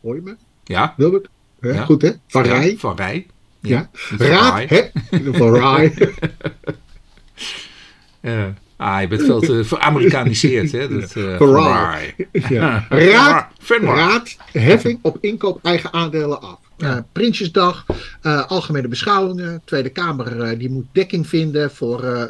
[0.00, 0.36] Hoor je me?
[0.64, 0.94] Ja.
[0.96, 1.28] Wilbert?
[1.64, 1.84] Hè, Ja.
[1.84, 2.10] Goed hè?
[2.28, 2.74] Van Rij.
[2.78, 3.26] Van Rij.
[3.60, 3.90] Ja.
[4.18, 4.82] Raad, hè?
[5.32, 5.94] Van Rij.
[8.20, 8.44] Eh,
[8.76, 10.88] ah, je bent veel te veramerikaniseerd, hè?
[10.88, 12.14] Dat, eh, Van Van Rij.
[12.88, 13.08] Rij.
[13.08, 13.48] Ja.
[13.68, 16.58] Raad, heffing op inkoop eigen aandelen af.
[16.78, 17.86] Uh, Prinsjesdag,
[18.22, 19.62] uh, algemene beschouwingen.
[19.64, 22.28] Tweede Kamer uh, die moet dekking vinden voor,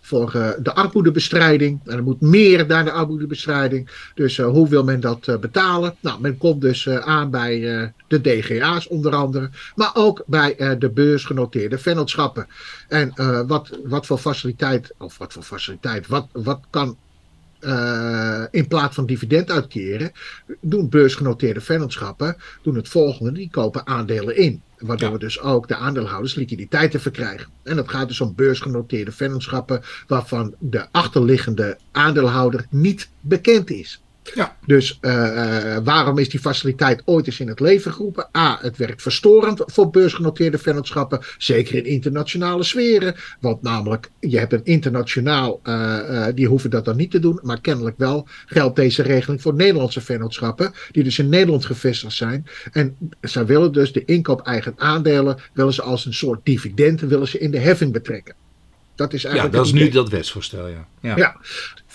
[0.00, 1.80] voor de armoedebestrijding.
[1.84, 3.88] En er moet meer naar de armoedebestrijding.
[4.14, 5.94] Dus hoe wil men dat betalen?
[6.00, 9.50] Nou, men komt dus aan bij de DGA's onder andere.
[9.74, 12.46] Maar ook bij de beursgenoteerde vennootschappen.
[12.88, 13.12] En
[13.46, 16.96] wat, wat voor faciliteit, of wat voor faciliteit, wat, wat kan
[17.66, 20.12] uh, in plaats van dividend uitkeren,
[20.60, 24.62] doen beursgenoteerde vennootschappen doen het volgende: die kopen aandelen in.
[24.78, 27.50] Waardoor we dus ook de aandeelhouders liquiditeiten verkrijgen.
[27.62, 34.02] En dat gaat dus om beursgenoteerde vennootschappen waarvan de achterliggende aandeelhouder niet bekend is.
[34.34, 34.56] Ja.
[34.66, 38.28] Dus uh, waarom is die faciliteit ooit eens in het leven geroepen?
[38.36, 43.14] A, het werkt verstorend voor beursgenoteerde vennootschappen, zeker in internationale sferen.
[43.40, 47.60] Want namelijk, je hebt een internationaal, uh, die hoeven dat dan niet te doen, maar
[47.60, 52.46] kennelijk wel geldt deze regeling voor Nederlandse vennootschappen, die dus in Nederland gevestigd zijn.
[52.72, 57.28] En zij willen dus de inkoop eigen aandelen, willen ze als een soort dividend, willen
[57.28, 58.34] ze in de heffing betrekken.
[58.94, 60.86] Dat is eigenlijk ja, dat is nu dat wetsvoorstel, ja.
[61.00, 61.16] ja.
[61.16, 61.36] ja.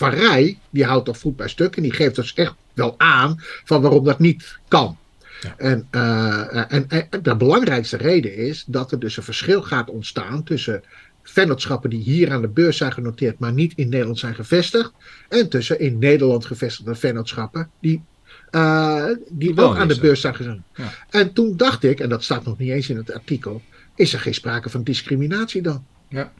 [0.00, 3.34] Van Rij, die houdt toch voet bij stuk en die geeft dus echt wel aan
[3.64, 4.98] van waarom dat niet kan.
[5.40, 5.54] Ja.
[5.56, 10.42] En, uh, en, en, de belangrijkste reden is dat er dus een verschil gaat ontstaan
[10.42, 10.82] tussen
[11.22, 14.92] vennootschappen die hier aan de beurs zijn genoteerd, maar niet in Nederland zijn gevestigd,
[15.28, 18.02] en tussen in Nederland gevestigde vennootschappen die
[18.50, 20.64] uh, die wel aan de beurs zijn.
[20.74, 20.92] Ja.
[21.10, 23.62] En toen dacht ik, en dat staat nog niet eens in het artikel,
[23.94, 25.84] is er geen sprake van discriminatie dan?
[26.08, 26.32] Ja.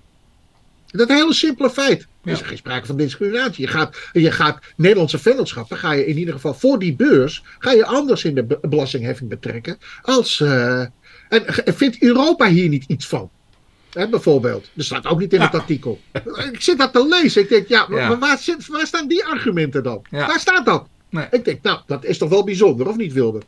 [0.90, 2.06] Dat hele simpele feit.
[2.24, 3.64] Er is geen sprake van discriminatie.
[3.64, 7.72] Je gaat, je gaat Nederlandse vennootschappen, ga je in ieder geval voor die beurs, ga
[7.72, 9.78] je anders in de belastingheffing betrekken.
[10.02, 10.80] Als, uh,
[11.28, 13.30] en vindt Europa hier niet iets van?
[13.92, 14.70] Hè, bijvoorbeeld.
[14.74, 16.00] Dat staat ook niet in het artikel.
[16.52, 17.42] Ik zit dat te lezen.
[17.42, 20.04] Ik denk, ja, maar waar, zit, waar, staan die argumenten dan?
[20.10, 20.88] Waar staat dat?
[21.10, 21.26] Nee.
[21.30, 23.40] Ik denk, nou, dat is toch wel bijzonder, of niet, Wilde?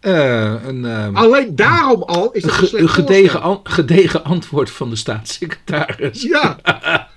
[0.00, 4.90] Uh, een, uh, Alleen daarom al is het een, een gedegen, an, gedegen antwoord van
[4.90, 6.22] de staatssecretaris.
[6.22, 6.58] Ja.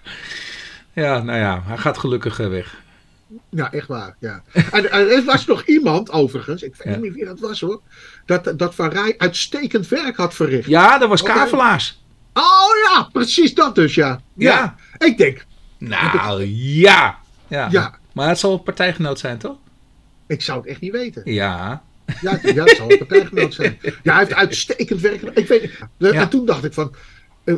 [0.93, 2.81] ja, nou ja, hij gaat gelukkig eh, weg.
[3.49, 4.15] Ja, echt waar.
[4.19, 4.43] Ja.
[4.71, 7.81] En, er was nog iemand, overigens, ik weet niet wie dat was hoor,
[8.25, 10.67] dat, dat Van Rij uitstekend werk had verricht.
[10.67, 12.01] Ja, dat was Kavelaars.
[12.33, 14.21] Oh ja, precies dat dus, ja.
[14.33, 14.75] Ja.
[14.97, 15.05] ja.
[15.07, 15.45] Ik denk.
[15.77, 17.17] Nou, ja.
[17.47, 17.67] ja.
[17.71, 17.95] Ja.
[18.11, 19.57] Maar het zal partijgenoot zijn, toch?
[20.27, 21.21] Ik zou het echt niet weten.
[21.25, 21.83] Ja.
[22.21, 23.77] Ja, ja dat zal een partijgenoot zijn.
[23.81, 26.95] Ja, hij heeft uitstekend werk Ik weet, En toen dacht ik van,
[27.45, 27.55] uh,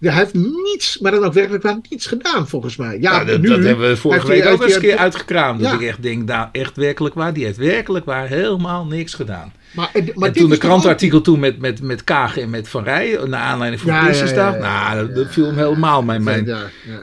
[0.00, 2.98] hij heeft niets, maar dan ook werkelijk waar niets gedaan volgens mij.
[3.00, 5.62] Ja, dat, nu, dat, hebben we vorige week ook eens een keer uitgekraamd.
[5.62, 9.52] Dat ik echt denk, nou echt werkelijk waar, die heeft werkelijk waar helemaal niks gedaan.
[9.74, 13.18] Maar, maar en toen de krantenartikel toen met, met, met Kagen en met Van Rij,
[13.26, 16.22] naar aanleiding van ja, Prinsjesdag, nou, dat, viel hem helemaal mijn...
[16.22, 16.46] mijn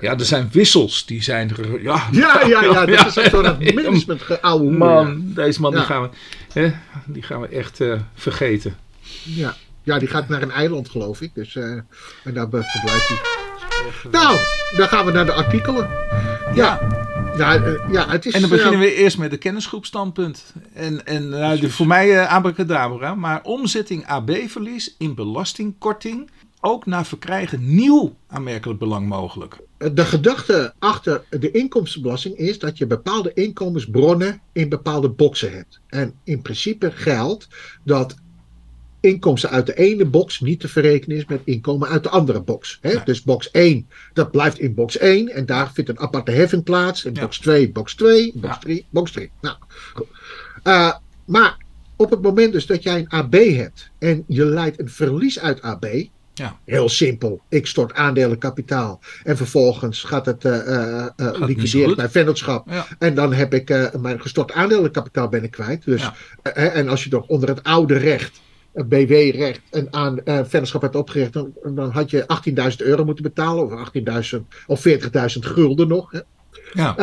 [0.01, 1.51] ja, er zijn wissels, die zijn...
[1.81, 3.41] Ja, ja, ja, ja, dat is zo'n
[3.73, 6.09] management oude Man, deze man, die, gaan we,
[6.53, 6.71] hè,
[7.05, 8.75] die gaan we echt uh, vergeten.
[9.23, 9.55] Ja.
[9.83, 11.63] ja, die gaat naar een eiland geloof ik, dus, uh,
[12.23, 13.17] en daar verblijft hij.
[14.11, 14.37] Nou,
[14.77, 15.89] dan gaan we naar de artikelen.
[16.53, 16.99] Ja.
[17.37, 20.53] Ja, uh, ja, het is, en dan beginnen we eerst met de kennisgroepstandpunt.
[20.73, 23.15] En, en uh, de, voor mij uh, abracadabra.
[23.15, 26.29] Maar omzetting AB-verlies in belastingkorting
[26.61, 29.57] ook na verkrijgen nieuw aanmerkelijk belang mogelijk.
[29.93, 35.79] De gedachte achter de inkomstenbelasting is dat je bepaalde inkomensbronnen in bepaalde boxen hebt.
[35.87, 37.47] En in principe geldt
[37.83, 38.15] dat
[38.99, 42.77] inkomsten uit de ene box niet te verrekenen is met inkomen uit de andere box.
[42.81, 42.95] Hè?
[43.05, 47.05] Dus box 1, dat blijft in box 1 en daar vindt een aparte heffing plaats.
[47.05, 49.31] In box 2, box 2, box 3, box 3.
[49.41, 49.55] Nou.
[50.63, 50.93] Uh,
[51.25, 51.57] maar
[51.95, 55.61] op het moment dus dat jij een AB hebt en je leidt een verlies uit
[55.61, 55.85] AB,
[56.41, 56.59] ja.
[56.65, 57.41] Heel simpel.
[57.49, 58.99] Ik stort aandelenkapitaal.
[59.23, 62.69] En vervolgens gaat het uh, liquideren bij vennootschap.
[62.69, 62.85] Ja.
[62.99, 65.85] En dan heb ik mijn gestort aandelenkapitaal ben ik kwijt.
[65.85, 66.13] Dus, ja.
[66.53, 68.41] en als je nog onder het oude recht
[68.73, 72.25] BW-recht en aan vennootschap hebt opgericht, dan, dan had je
[72.71, 73.91] 18.000 euro moeten betalen, of
[74.33, 74.95] 18.000 of 40.000
[75.39, 76.11] gulden nog.
[76.11, 76.19] Hè.
[76.73, 76.95] Ja.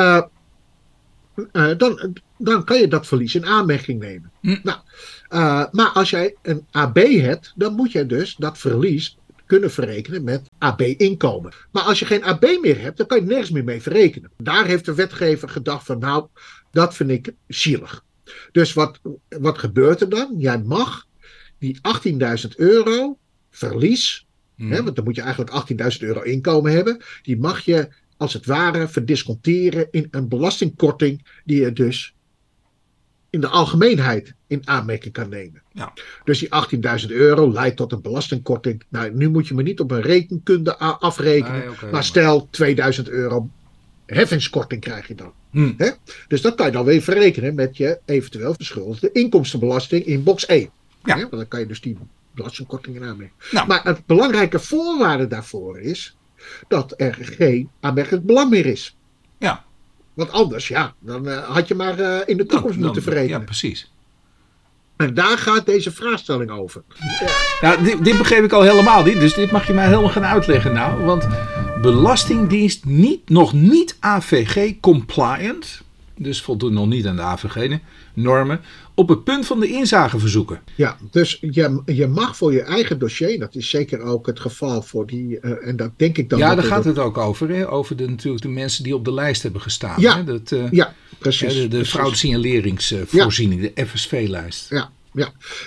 [1.52, 4.30] Uh, dan, dan kan je dat verlies in aanmerking nemen.
[4.40, 4.56] Hm.
[4.62, 4.78] Nou,
[5.72, 9.17] maar als jij een AB hebt, dan moet je dus dat verlies
[9.48, 11.52] kunnen verrekenen met AB-inkomen.
[11.72, 14.30] Maar als je geen AB meer hebt, dan kan je nergens meer mee verrekenen.
[14.36, 16.26] Daar heeft de wetgever gedacht van, nou,
[16.70, 18.04] dat vind ik zielig.
[18.52, 20.34] Dus wat, wat gebeurt er dan?
[20.38, 21.06] Jij mag
[21.58, 21.78] die
[22.46, 23.18] 18.000 euro
[23.50, 24.84] verlies, hè, hmm.
[24.84, 28.88] want dan moet je eigenlijk 18.000 euro inkomen hebben, die mag je als het ware
[28.88, 32.14] verdisconteren in een belastingkorting die je dus
[33.30, 35.62] in de algemeenheid in aanmerking kan nemen.
[35.72, 35.92] Ja.
[36.24, 36.48] Dus die
[37.00, 38.82] 18.000 euro leidt tot een belastingkorting.
[38.88, 43.48] Nou, nu moet je me niet op een rekenkunde afrekenen, maar stel 2000 euro
[44.06, 45.32] heffingskorting krijg je dan.
[45.50, 45.76] Hmm.
[46.28, 50.70] Dus dat kan je dan weer verrekenen met je eventueel verschuldigde inkomstenbelasting in box 1.
[51.04, 51.14] Ja.
[51.14, 51.20] Hè?
[51.20, 51.98] Want dan kan je dus die
[52.34, 53.34] belastingkortingen aanbrengen.
[53.50, 53.66] Nou.
[53.66, 56.16] Maar het belangrijke voorwaarde daarvoor is
[56.68, 58.96] dat er geen aanmerkelijk belang meer is.
[59.38, 59.64] Ja.
[60.14, 63.38] Want anders, ja, dan eh, had je maar eh, in de toekomst moeten dan- verrekenen.
[63.38, 63.92] Ja, precies.
[64.98, 66.82] En daar gaat deze vraagstelling over.
[67.60, 70.24] Ja, dit, dit begreep ik al helemaal niet, dus dit mag je mij helemaal gaan
[70.24, 71.04] uitleggen nou.
[71.04, 71.26] Want
[71.80, 75.82] Belastingdienst niet, nog niet AVG compliant,
[76.18, 78.60] dus voldoet nog niet aan de AVG-normen,
[78.94, 80.60] op het punt van de inzage verzoeken.
[80.74, 84.82] Ja, dus je, je mag voor je eigen dossier, dat is zeker ook het geval
[84.82, 86.38] voor die, eh, en dat denk ik dan.
[86.38, 87.70] ja, daar gaat het ook over, hè?
[87.70, 90.00] over de, natuurlijk de mensen die op de lijst hebben gestaan.
[90.00, 90.16] Ja.
[90.16, 90.24] Hè?
[90.24, 91.54] Dat, eh, Ja, precies.
[91.54, 91.90] de de precies.
[91.90, 94.70] fraudesignaleringsvoorziening, de FSV-lijst.
[94.70, 94.90] Ja,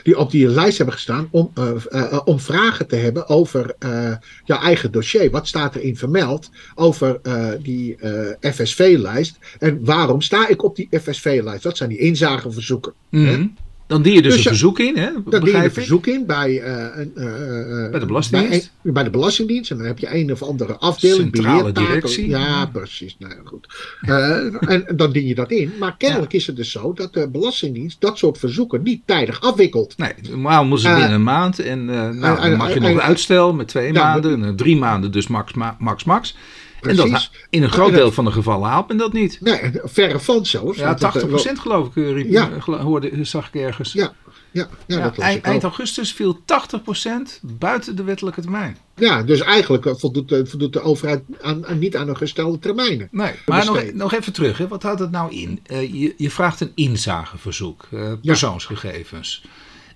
[0.04, 4.14] die op die lijst hebben gestaan om, eh, eh, om vragen te hebben over eh,
[4.44, 5.32] jouw eigen dossier.
[5.32, 9.38] Wat staat erin vermeld over eh, die eh, FSV-lijst?
[9.60, 11.64] En waarom sta ik op die FSV-lijst?
[11.64, 12.94] Dat zijn die inzageverzoeken.
[13.10, 13.48] Mhm.
[13.91, 15.10] Dan dien je dus, Dus een verzoek in, hè?
[15.30, 18.71] Daar dien je een verzoek in bij, eh, een, eh, eh, Bij de Belastingdienst?
[18.82, 19.71] Bij, bij de Belastingdienst.
[19.71, 21.19] En dan heb je een of andere afdeling.
[21.21, 22.30] Centrale directie.
[22.30, 23.15] Ja, precies.
[23.19, 23.67] Nou ja, goed.
[24.01, 25.71] Eh, en dan dien je dat in.
[25.80, 29.97] Maar kennelijk is het dus zo dat de Belastingdienst dat soort verzoeken niet tijdig afwikkelt.
[29.97, 31.60] Nee, normaal moeten ze Eh, binnen een maand.
[31.60, 34.04] En eh, nou, eh, dan mag je eh, nog een eh, uitstel met twee ja,
[34.04, 34.32] maanden.
[34.34, 35.75] En, eh, drie maanden dus max, ma-
[36.06, 36.36] max,
[36.82, 36.88] max.
[36.89, 37.32] En dat, Precies.
[37.50, 39.38] in een En groot deel van de gevallen haalt men dat niet.
[39.41, 40.78] Nee, verre van zelfs.
[40.78, 42.50] Ja, want dat, eh, 80% geloof ik, eh, riep, Ja.
[42.67, 43.94] eh, hoorde, zag ik ergens.
[43.94, 44.13] Ja,
[44.52, 48.78] ja, ja, Ja, dat eind, eind augustus viel 80% buiten de wettelijke termijn.
[48.96, 52.60] Ja, dus eigenlijk eh, voldoet, de- voldoet de overheid aan, aan- niet aan de gestelde
[52.60, 53.08] termijnen.
[53.12, 54.58] Nee, maar nog, nog even terug.
[54.58, 54.67] Hè.
[54.67, 55.60] Wat houdt het nou in?
[55.65, 59.44] Eh, je, je vraagt een inzageverzoek, eh, persoonsgegevens.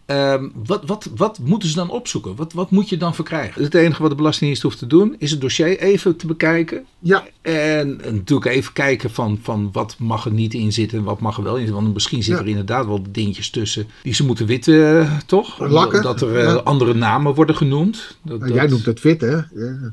[0.06, 2.36] Ehm, wat, wat, wat moeten ze dan opzoeken?
[2.36, 3.64] Wat, wat moet je dan verkrijgen?
[3.64, 6.86] Het enige wat de Belastingdienst hoeft te doen is het dossier even te bekijken.
[7.00, 11.20] Ja, En natuurlijk even kijken van, van wat mag er niet in zitten en wat
[11.20, 11.82] mag er wel in zitten.
[11.82, 12.50] Want misschien zitten Ja.
[12.52, 15.60] er inderdaad wel dingetjes tussen die ze moeten witten, eh, toch?
[15.70, 16.02] Lakken.
[16.02, 16.54] Dat er eh, Ja.
[16.54, 18.18] andere namen worden genoemd.
[18.22, 19.30] Dat, jij dat- noemt het wit, hè?
[19.32, 19.44] Ja,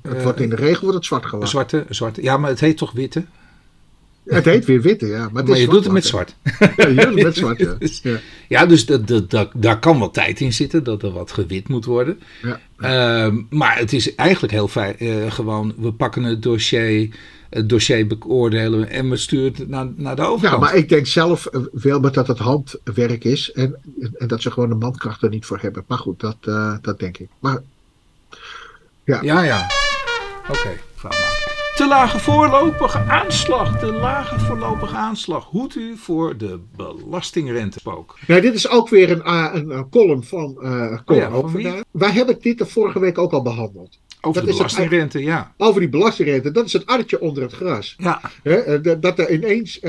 [0.02, 1.50] het Eh, wordt in de regel wordt het zwart gewassen.
[1.50, 2.22] zwarte, zwarte.
[2.22, 3.24] Ja, maar het heet toch witte?
[4.24, 5.28] Het heet weer witte, ja.
[5.32, 6.34] Maar, je doet het met zwart.
[6.76, 7.76] Ja, je doet het met zwart, ja.
[8.10, 8.18] ja.
[8.48, 11.68] Ja, dus dat, dat, dat, daar kan wat tijd in zitten, dat er wat gewit
[11.68, 12.20] moet worden.
[12.42, 12.60] ja.
[12.78, 17.08] Ehm, maar het is eigenlijk heel fijn, eh, gewoon, we pakken het dossier,
[17.50, 20.60] het dossier beoordelen en we sturen het naar, naar de Ja, overkant.
[20.60, 23.76] maar ik denk zelf eh, wel dat het handwerk is en,
[24.18, 25.84] en dat ze gewoon de mankracht er niet voor hebben.
[25.86, 27.28] Maar goed, dat, eh, dat denk ik.
[27.38, 27.62] Maar
[29.04, 29.66] Ja, ja.
[30.48, 31.31] Oké, verhaal maken.
[31.82, 35.44] Te lage voorlopige aanslag, te lage voorlopige aanslag.
[35.44, 38.18] Hoed u voor de belastingrentespook.
[38.26, 41.84] nee, dit is ook weer een, eh, een, een column van Oh ja, van Overduin.
[41.90, 43.98] Wij hebben dit de vorige week ook al behandeld.
[44.20, 45.54] Over Dat de het belastingrente, ja.
[45.56, 47.94] Over die belastingrente, dat is het artje onder het gras.
[47.98, 49.80] Ja, eh, dat- er ineens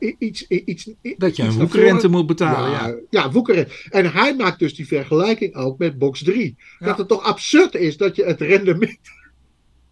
[0.00, 0.84] i- iets, iets.
[1.16, 2.86] dat je iets een woekerrente moet betalen, ja.
[2.86, 3.72] Ja, ja, woekerrente.
[3.90, 6.56] En hij maakt dus die vergelijking ook met box 3.
[6.78, 6.86] Ja.
[6.86, 8.98] Dat het toch absurd is dat je het rendement.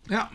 [0.03, 0.31] Ja.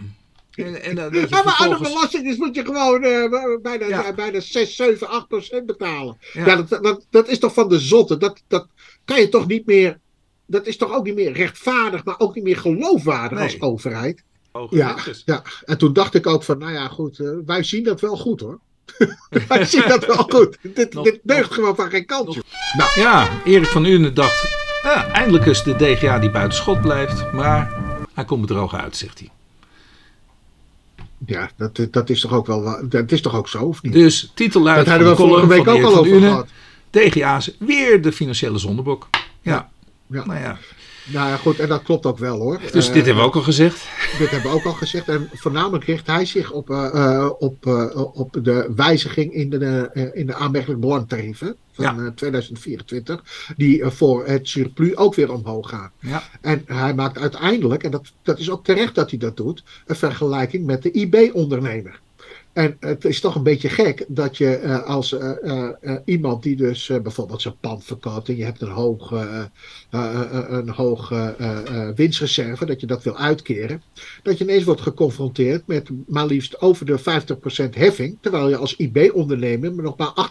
[0.55, 3.87] En, en dat je Ja, maar aan de belasting is moet je gewoon eh, bijna,
[3.87, 4.13] Ja.
[4.13, 6.17] bijna 6, 7, 8 procent betalen.
[6.33, 6.45] Ja.
[6.45, 6.55] Ja.
[6.55, 8.17] dat, dat, dat is toch van de zotte.
[8.17, 8.67] Dat, dat
[9.05, 9.99] kan je toch niet meer.
[10.47, 13.47] Dat is toch ook niet meer rechtvaardig, maar ook niet meer geloofwaardig Nee.
[13.47, 14.23] als overheid.
[14.51, 17.83] Hoge Ja, ja, en toen dacht ik ook van, nou ja, goed, eh, wij zien
[17.83, 18.59] dat wel goed hoor.
[19.47, 20.57] wij zien dat wel goed.
[20.61, 22.41] Dit, Nog- dit deugt nog- gewoon van geen kantje.
[22.95, 24.43] Ja, Erik van Unen dacht,
[24.83, 27.73] ja, eindelijk is de DGA die buiten schot blijft, maar
[28.13, 29.29] hij komt bedrogen uit, zegt hij.
[31.25, 33.93] Ja, dat, dat is toch ook wel, dat is toch ook zo, of niet?
[33.93, 36.47] Dus titel dat hadden we vorige week ook al over gehad.
[36.89, 39.07] DGA's, weer de financiële zondebok.
[39.41, 39.69] Ja,
[40.07, 40.25] Ja.
[40.25, 40.57] nou ja.
[41.07, 42.59] Nou ja, goed, en dat klopt ook wel hoor.
[42.71, 43.87] Dus Eh, dit hebben we ook al gezegd.
[44.19, 45.07] Dit hebben we ook al gezegd.
[45.07, 49.89] En voornamelijk richt hij zich op, eh, eh, op, eh, op de wijziging in de,
[49.93, 51.95] eh, in de aanmerkelijk belangtarieven van Ja.
[51.97, 53.23] eh, 2024.
[53.57, 55.91] Die eh, voor het surplus ook weer omhoog gaan.
[55.99, 56.23] Ja.
[56.41, 59.95] En hij maakt uiteindelijk, en dat, dat is ook terecht dat hij dat doet, een
[59.95, 61.99] vergelijking met de IB-ondernemer.
[62.55, 66.55] En het is toch een beetje gek dat je eh, als eh, eh, iemand die
[66.55, 69.11] dus bijvoorbeeld zijn pand verkoopt en je hebt een hoog,
[69.89, 71.13] een hoog
[71.95, 73.81] winstreserve, dat je dat wil uitkeren,
[74.23, 78.75] dat je ineens wordt geconfronteerd met maar liefst over de 50% heffing, terwijl je als
[78.75, 80.29] IB-ondernemer nog maar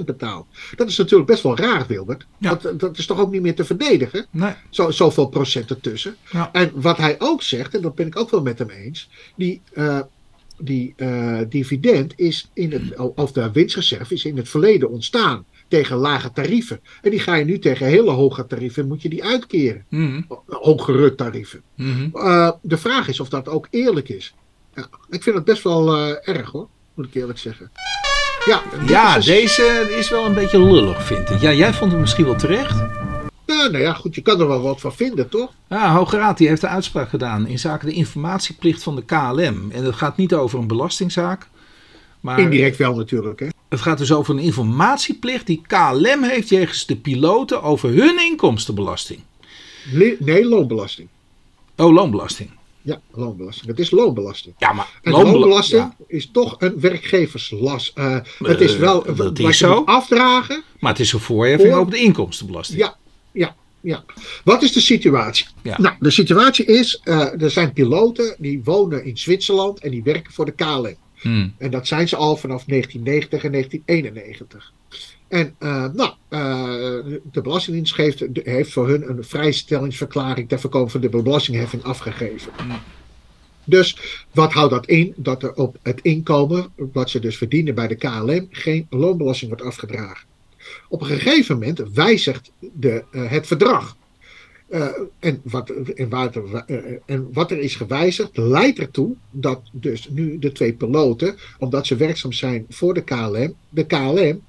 [0.00, 0.46] 38% betaalt.
[0.76, 2.26] Dat is natuurlijk best wel raar, Wilbert.
[2.38, 2.54] Ja.
[2.54, 4.26] Dat, dat is toch ook niet meer te verdedigen?
[4.30, 4.52] Nee.
[4.70, 6.16] Zo, zoveel procent ertussen.
[6.30, 6.52] Ja.
[6.52, 9.62] En wat hij ook zegt, en dat ben ik ook wel met hem eens, die,
[10.60, 15.96] die eh, dividend is in het, of de winstreserve is in het verleden ontstaan tegen
[15.96, 16.80] lage tarieven.
[17.02, 19.84] En die ga je nu tegen hele hoge tarieven, moet je die uitkeren.
[19.88, 20.20] Mhm.
[20.46, 21.62] Hogere tarieven.
[21.76, 22.08] Mhm.
[22.12, 24.34] Eh, de vraag is of dat ook eerlijk is.
[24.74, 27.70] Ja, ik vind het best wel eh, erg hoor, moet ik eerlijk zeggen.
[28.46, 31.40] Ja, Ja, is deze is wel een beetje lullig, vind ik.
[31.40, 32.82] Ja, jij vond hem misschien wel terecht.
[33.56, 35.52] Nou, nou ja, goed, je kan er wel wat van vinden, toch?
[35.68, 39.70] Ja, Hoge Raad die heeft een uitspraak gedaan in zaken de informatieplicht van de KLM.
[39.70, 41.48] En het gaat niet over een belastingzaak.
[42.20, 43.46] Maar Indirect wel natuurlijk, hè?
[43.68, 49.20] het gaat dus over een informatieplicht die KLM heeft jegens de piloten over hun inkomstenbelasting.
[50.18, 51.08] Nee, loonbelasting.
[51.76, 52.50] Oh, loonbelasting.
[52.82, 53.66] Ja, loonbelasting.
[53.66, 54.54] Het is loonbelasting.
[54.58, 57.92] Ja, maar En loonbela- loonbelasting ja, is toch een werkgeverslast.
[57.96, 59.82] Eh, het is Eh, wel dat wat is je zo.
[59.84, 60.62] afdragen.
[60.78, 62.78] maar het is een voorheffing Voor- op de inkomstenbelasting.
[62.78, 62.96] Ja,
[63.80, 64.04] ja.
[64.44, 65.46] Wat is de situatie?
[65.62, 65.80] Ja.
[65.80, 70.32] Nou, de situatie is, eh, er zijn piloten die wonen in Zwitserland en die werken
[70.32, 70.96] voor de KLM.
[71.14, 71.54] Hmm.
[71.58, 74.72] En dat zijn ze al vanaf 1990 en 1991.
[75.28, 81.00] En eh, nou, eh, de Belastingdienst geeft, heeft voor hun een vrijstellingsverklaring ter voorkoming van
[81.00, 82.52] de belastingheffing afgegeven.
[83.64, 83.96] Dus
[84.34, 85.14] wat houdt dat in?
[85.16, 89.66] Dat er op het inkomen, wat ze dus verdienen bij de KLM, geen loonbelasting wordt
[89.66, 90.29] afgedragen.
[90.88, 93.96] Op een gegeven moment wijzigt de, eh, het verdrag.
[94.68, 100.08] Eh, en, wat, en, er, eh, en wat er is gewijzigd, leidt ertoe dat dus
[100.10, 104.42] nu de twee piloten, omdat ze werkzaam zijn voor de KLM, de KLM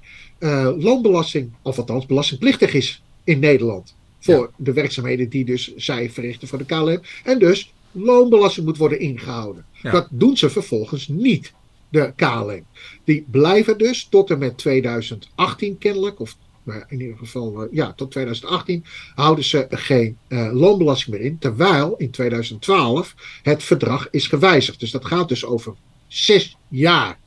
[0.78, 3.94] loonbelasting, of althans belastingplichtig is in Nederland.
[4.20, 7.00] Voor de werkzaamheden die dus zij verrichten voor de KLM.
[7.24, 9.64] En dus loonbelasting moet worden ingehouden.
[9.82, 9.90] Ja.
[9.90, 11.52] Dat doen ze vervolgens niet,
[11.92, 12.64] de KLM.
[13.04, 17.92] Die blijven dus tot en met 2018 kennelijk, of nou in ieder geval, eh, ja,
[17.92, 21.38] tot 2018 houden ze geen eh, loonbelasting meer in.
[21.38, 24.80] Terwijl in 2012 het verdrag is gewijzigd.
[24.80, 25.74] Dus dat gaat dus over
[26.06, 27.18] zes jaar.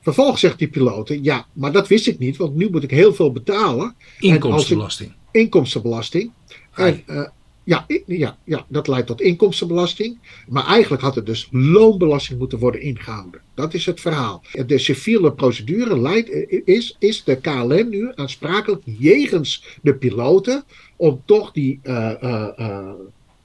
[0.00, 3.14] Vervolgens zegt die piloten, ja, maar dat wist ik niet, want nu moet ik heel
[3.14, 3.94] veel betalen.
[4.18, 5.12] Inkomstenbelasting.
[5.30, 6.32] Inkomstenbelasting.
[6.74, 7.28] En, eh,
[7.66, 10.18] ja, ja, ja, dat leidt tot inkomstenbelasting.
[10.48, 13.40] Maar eigenlijk had er dus loonbelasting moeten worden ingehouden.
[13.54, 14.42] Dat is het verhaal.
[14.66, 20.64] De civiele procedure leidt, eh, is, is de KLM nu aansprakelijk jegens de piloten
[20.96, 22.90] om toch die eh, eh,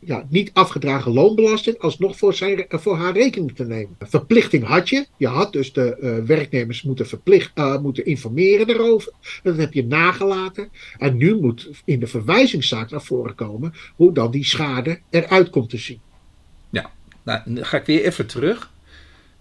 [0.06, 3.96] ja, niet afgedragen loonbelasting alsnog voor, zijn, eh, voor haar rekening te nemen.
[4.00, 5.06] Verplichting had je.
[5.18, 9.14] Je had dus de eh, werknemers moeten, verplicht, eh, moeten informeren daarover.
[9.44, 10.70] Dat heb je nagelaten.
[10.98, 15.70] En nu moet in de verwijzingszaak naar voren komen hoe dan die schade eruit komt
[15.70, 16.00] te zien.
[17.24, 18.72] Nou, dan ga ik weer even terug.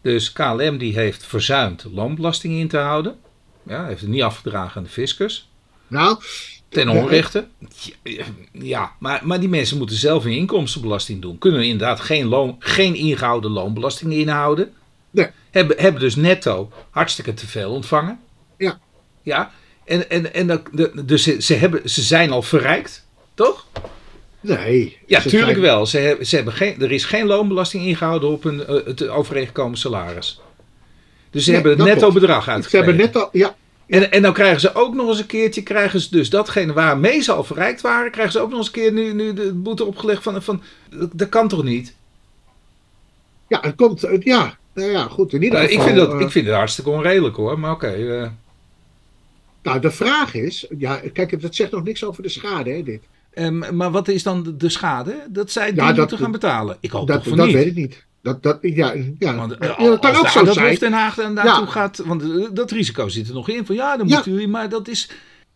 [0.00, 3.16] Dus KLM die heeft verzuimd loonbelasting in te houden.
[3.62, 5.50] Ja, heeft het niet afgedragen aan de fiscus.
[5.88, 6.18] Nou,
[6.70, 7.46] Ten onrechte.
[8.52, 11.38] Ja, maar, maar die mensen moeten zelf hun inkomstenbelasting doen.
[11.38, 14.72] Kunnen inderdaad geen, loon, geen ingehouden loonbelasting inhouden.
[15.10, 15.26] Nee.
[15.50, 18.20] Hebben, hebben dus netto hartstikke te veel ontvangen.
[18.58, 18.78] Ja.
[19.22, 19.50] Ja.
[19.84, 23.66] En, en, en dat- de, dus ze, ze, hebben, ze zijn al verrijkt, toch?
[24.40, 24.98] nee.
[25.06, 25.86] Ja, Ze tuurlijk zijn- wel.
[25.86, 29.78] Ze hebben, ze hebben geen, er is geen loonbelasting ingehouden op een, eh, het overeengekomen
[29.78, 30.40] salaris.
[31.30, 32.20] Dus ze Nee, hebben het netto klopt.
[32.20, 32.86] bedrag Ze uitgegeven.
[32.86, 33.56] hebben net al, ja,
[33.90, 37.20] En, en dan krijgen ze ook nog eens een keertje, krijgen ze dus datgene waarmee
[37.20, 39.84] ze al verrijkt waren, krijgen ze ook nog eens een keer nu, nu de boete
[39.84, 41.94] opgelegd van, van dat, dat kan toch niet?
[43.48, 45.32] ja, het komt, eh, ja, nou ja, goed.
[45.32, 47.72] In ieder Nou, geval, ik, vind dat, eh, ik vind het hartstikke onredelijk hoor, maar
[47.72, 47.86] oké.
[47.88, 48.28] eh,
[49.62, 53.02] Nou, de vraag is, ja, kijk, dat zegt nog niks over de schade, hè, dit.
[53.34, 55.26] ehm, maar wat is dan de, de schade?
[55.28, 56.76] Dat zij die Ja, dat- moeten gaan betalen.
[56.80, 57.54] Ik hoop Dat, toch van dat niet.
[57.54, 58.04] weet ik niet.
[58.22, 60.68] Dat, dat, ja, ja, Want, ja, eh, dat kan ook zo dat zijn.
[60.68, 61.70] Hof Den Haag dan naartoe Ja.
[61.70, 63.66] gaat, want eh, dat risico zit er nog in.
[63.66, 65.08] Van ja, dan moeten jullie, maar dat is...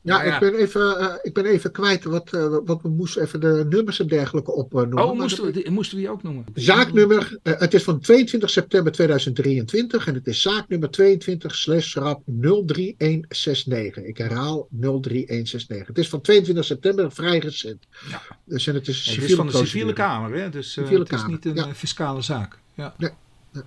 [0.07, 3.23] Ja, Nou Ik, ben even, eh, ik ben even kwijt wat, eh, wat we moesten
[3.23, 4.99] even de nummers en dergelijke opnoemen.
[4.99, 6.45] Oh, Maar moesten we, die- moesten we die ook noemen?
[6.55, 12.23] Zaaknummer, eh, het is van 22 september 2023 en het is zaaknummer 22 slash rap
[12.27, 14.05] 03169.
[14.05, 15.87] Ik herhaal 03169.
[15.87, 17.87] Het is van 22 september, vrij recent.
[18.11, 18.23] Ja.
[18.45, 20.49] Dus en het is, Ja, het is civiele van de civiele kamer, hè?
[20.51, 22.59] dus eh, Civiele het is niet een eh, fiscale zaak.
[22.75, 22.95] Ja.
[22.99, 23.11] Nee,
[23.53, 23.63] nee.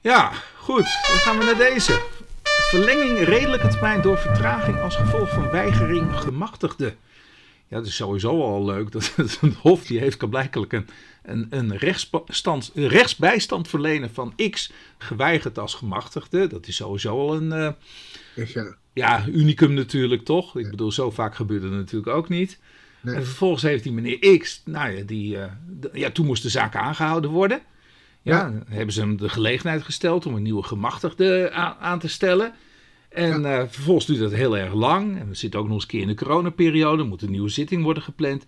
[0.00, 0.82] ja, goed.
[0.84, 2.00] Dan gaan we naar deze.
[2.58, 6.94] Verlenging redelijke termijn door vertraging als gevolg van weigering gemachtigde.
[7.68, 8.92] Ja, dat is sowieso al leuk.
[8.92, 10.86] Dat het Hof die heeft blijkbaar een,
[11.22, 16.46] een, een rechtsstand, een rechtsbijstand verlenen van X geweigerd als gemachtigde.
[16.46, 17.72] Dat is sowieso al een eh,
[18.34, 20.56] Dus ja, ja, unicum natuurlijk toch.
[20.56, 22.58] Ik bedoel, zo vaak gebeurde het natuurlijk ook niet.
[23.00, 23.14] Nee.
[23.14, 25.52] En vervolgens heeft die meneer X, nou ja, die, eh,
[25.92, 27.60] ja, toen moest de zaak aangehouden worden.
[28.22, 31.50] Ja, hebben ze hem de gelegenheid gesteld om een nieuwe gemachtigde
[31.80, 32.54] aan, te stellen.
[33.08, 35.18] En eh, vervolgens duurt dat heel erg lang.
[35.18, 37.02] En we zitten ook nog eens een keer in de coronaperiode.
[37.02, 38.44] Er moet een nieuwe zitting worden gepland.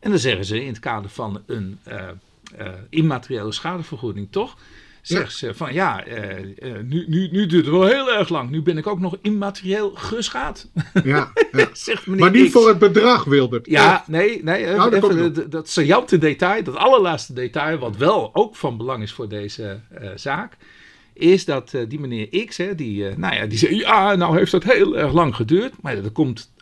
[0.00, 2.08] En dan zeggen ze in het kader van een eh,
[2.56, 4.56] eh, immateriële schadevergoeding, toch?
[5.08, 8.50] Zeggen ze van ja, eh, eh, nu, nu, nu duurt het wel heel erg lang.
[8.50, 10.68] Nu ben ik ook nog immaterieel geschaad.
[11.04, 11.68] ja, ja.
[11.72, 12.52] Zegt meneer Maar niet X.
[12.52, 13.66] voor het bedrag, Wilbert.
[13.66, 17.78] Ja, nee, nee even, Nou, dat even komt dat, dat saillante detail, dat allerlaatste detail,
[17.78, 20.56] wat wel ook van belang is voor deze eh, zaak,
[21.18, 24.38] is dat eh, die meneer X, hè, die, eh, nou ja, die zei, ja, nou
[24.38, 26.52] heeft dat heel erg lang geduurd, maar dat komt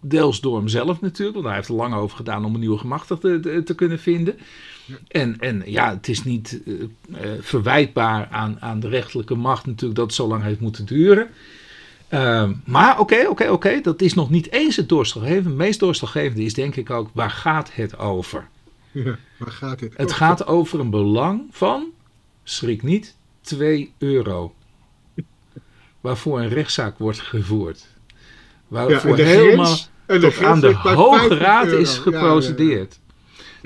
[0.00, 2.78] deels door hem zelf natuurlijk, want hij heeft er lang over gedaan om een nieuwe
[2.78, 4.38] gemachtigde te, te kunnen vinden.
[5.08, 6.88] En, en ja, het is niet uh, uh,
[7.40, 11.28] verwijtbaar aan, aan de rechterlijke macht natuurlijk dat het zo lang heeft moeten duren.
[12.10, 15.48] Uh, maar oké, okay, oké, okay, oké, okay, dat is nog niet eens het doorslaggevende.
[15.48, 18.48] Het meest doorslaggevende is denk ik ook, waar gaat het over?
[18.90, 19.92] Ja, waar gaat het?
[19.96, 21.86] Het gaat over een belang van,
[22.42, 24.54] schrik niet, 2 euro.
[26.00, 27.86] Waarvoor een rechtszaak wordt gevoerd.
[28.68, 29.76] Waarvoor ja, helemaal
[30.06, 31.78] tot aan de Hoge Raad euro.
[31.78, 32.92] is geprocedeerd.
[32.92, 33.03] Ja,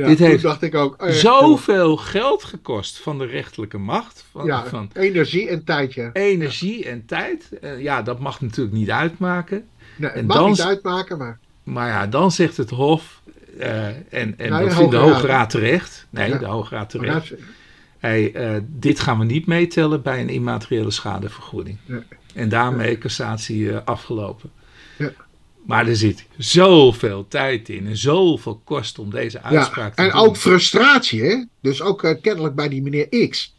[0.07, 4.25] Dit heeft dacht ik ook, uh, zoveel geld gekost van de rechterlijke macht.
[4.31, 5.95] Van, ja, van energie en tijd.
[5.95, 6.11] Ja.
[6.13, 7.49] Energie en tijd.
[7.61, 9.65] Uh, ja, dat mag natuurlijk niet uitmaken.
[9.97, 11.39] Nee, het en mag dan, niet uitmaken, maar...
[11.63, 13.21] Maar ja, dan zegt het Hof,
[13.59, 16.07] uh, en, en dat vindt de Hoge Raad terecht.
[16.11, 17.35] Nee, de Hoge Raad terecht.
[17.99, 18.35] Hey,
[18.67, 21.79] dit gaan we niet meetellen bij een immateriële schadevergoeding.
[21.85, 22.03] Nee.
[22.35, 24.51] En daarmee cassatie afgelopen.
[24.99, 25.11] Ja.
[25.69, 30.19] Maar er zit zoveel tijd in en zoveel kost om deze uitspraak ja, te en
[30.19, 30.29] doen.
[30.29, 31.45] ook frustratie, hè?
[31.63, 33.55] Dus ook uh, kennelijk bij die meneer X.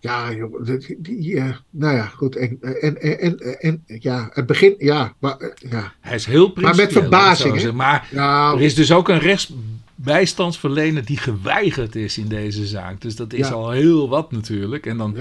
[0.00, 2.36] Ja, joh, die, die, uh, nou ja, goed.
[2.36, 5.92] En, en, en, en, ja, het begin, ja, maar, ja.
[6.00, 7.72] Hij is heel Maar met verbazing, hè?
[7.72, 13.00] Maar ja, er is dus ook een rechtsbijstandsverlener die geweigerd is in deze zaak.
[13.00, 13.54] Dus dat is Ja.
[13.54, 14.86] al heel wat natuurlijk.
[14.86, 15.16] En dan,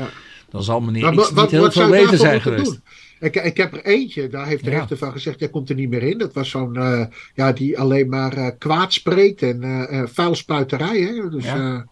[0.49, 2.65] dan zal meneer Maar X niet heel veel beter daarvoor zijn geweest.
[2.65, 2.81] doen?
[3.19, 4.77] Ik, ik heb er eentje, daar heeft de Ja.
[4.77, 6.17] rechter van gezegd, jij komt er niet meer in.
[6.17, 10.99] Dat was zo'n, eh, ja, die alleen maar eh, kwaad spreekt en eh eh, vuilspuiterij.
[10.99, 11.29] Hè?
[11.29, 11.85] Dus, Ja.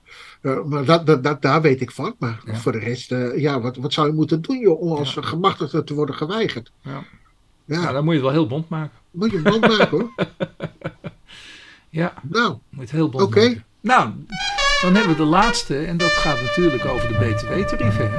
[0.65, 2.15] maar dat, dat, dat, daar weet ik van.
[2.19, 2.55] Maar Ja.
[2.55, 5.93] voor de rest, ja, wat, wat zou je moeten doen, joh, om als gemachtigde te
[5.93, 6.71] worden geweigerd?
[6.81, 7.03] Ja.
[7.65, 8.97] Ja, Nou, dan moet je het wel heel bond maken.
[9.11, 10.11] moet je band maken, hoor.
[11.89, 13.39] Ja, Nou, moet je het heel bond Oké.
[13.39, 13.65] maken.
[13.81, 14.09] Nou,
[14.81, 15.77] dan hebben we de laatste.
[15.77, 18.11] En dat gaat natuurlijk over de btw-tarieven.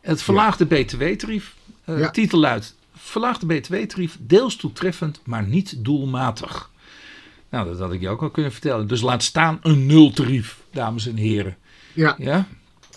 [0.00, 1.54] Het verlaagde btw-tarief.
[1.84, 2.10] Ja.
[2.10, 2.74] Titel luidt.
[2.96, 6.70] Verlaagde btw-tarief deels toetreffend, maar niet doelmatig.
[7.50, 8.88] Nou, dat had ik je ook al kunnen vertellen.
[8.88, 11.56] Dus laat staan een nultarief, dames en heren.
[11.92, 12.46] ja, Ja?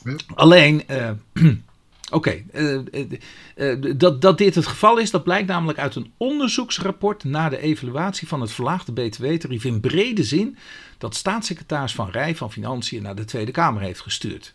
[0.03, 0.15] Ja.
[0.35, 1.09] Alleen, eh,
[2.11, 7.49] oké, eh, dat, dat dit het geval is, dat blijkt namelijk uit een onderzoeksrapport na
[7.49, 10.57] de evaluatie van het verlaagde btw-tarief in brede zin,
[10.97, 14.53] dat staatssecretaris Van Rij van Financiën naar de Tweede Kamer heeft gestuurd.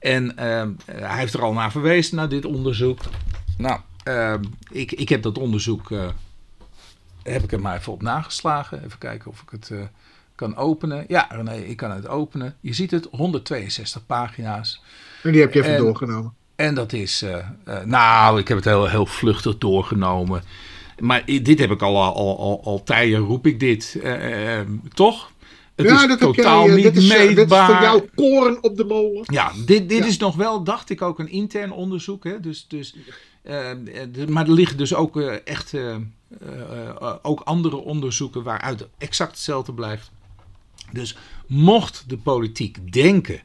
[0.00, 3.00] En eh, hij heeft er al naar verwezen, naar dit onderzoek.
[3.58, 4.34] Nou, eh,
[4.70, 6.08] ik, ik heb dat onderzoek, eh,
[7.22, 8.84] heb ik er maar even op nageslagen.
[8.84, 9.78] Even kijken of ik het eh,
[10.34, 11.04] kan openen.
[11.08, 12.56] Ja, René, ik kan het openen.
[12.60, 14.82] Je ziet het, 162 pagina's.
[15.22, 16.34] en die heb je even En- doorgenomen.
[16.56, 17.46] En dat is, eh,
[17.84, 20.42] nou, ik heb het heel, heel vluchtig doorgenomen.
[20.98, 23.98] Maar dit heb ik al, al, al, al tijden, roep ik dit.
[24.02, 25.30] eh, eh, toch?
[25.82, 28.08] Het ja, is dat totaal jij, eh, niet dit is, eh, dit is voor jou
[28.14, 29.22] koren op de molen.
[29.24, 30.06] Ja, dit, dit Ja.
[30.06, 32.24] is nog wel, dacht ik, ook een intern onderzoek.
[32.24, 32.40] Hè?
[32.40, 32.94] Dus, dus,
[33.42, 33.70] eh,
[34.12, 35.74] de- maar er liggen dus ook echt
[37.22, 40.10] ook andere onderzoeken waaruit exact hetzelfde blijft.
[40.92, 41.16] Dus
[41.46, 43.40] mocht de politiek denken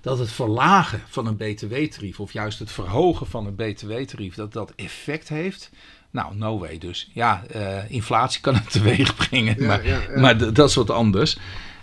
[0.00, 4.72] dat het verlagen van een btw-tarief of juist het verhogen van een btw-tarief dat dat
[4.76, 5.70] effect heeft,
[6.10, 7.10] nou, no way dus.
[7.14, 7.42] Ja,
[7.88, 10.20] inflatie kan het teweeg brengen, Ja, maar, ja, ja.
[10.20, 11.36] maar dat is wat anders.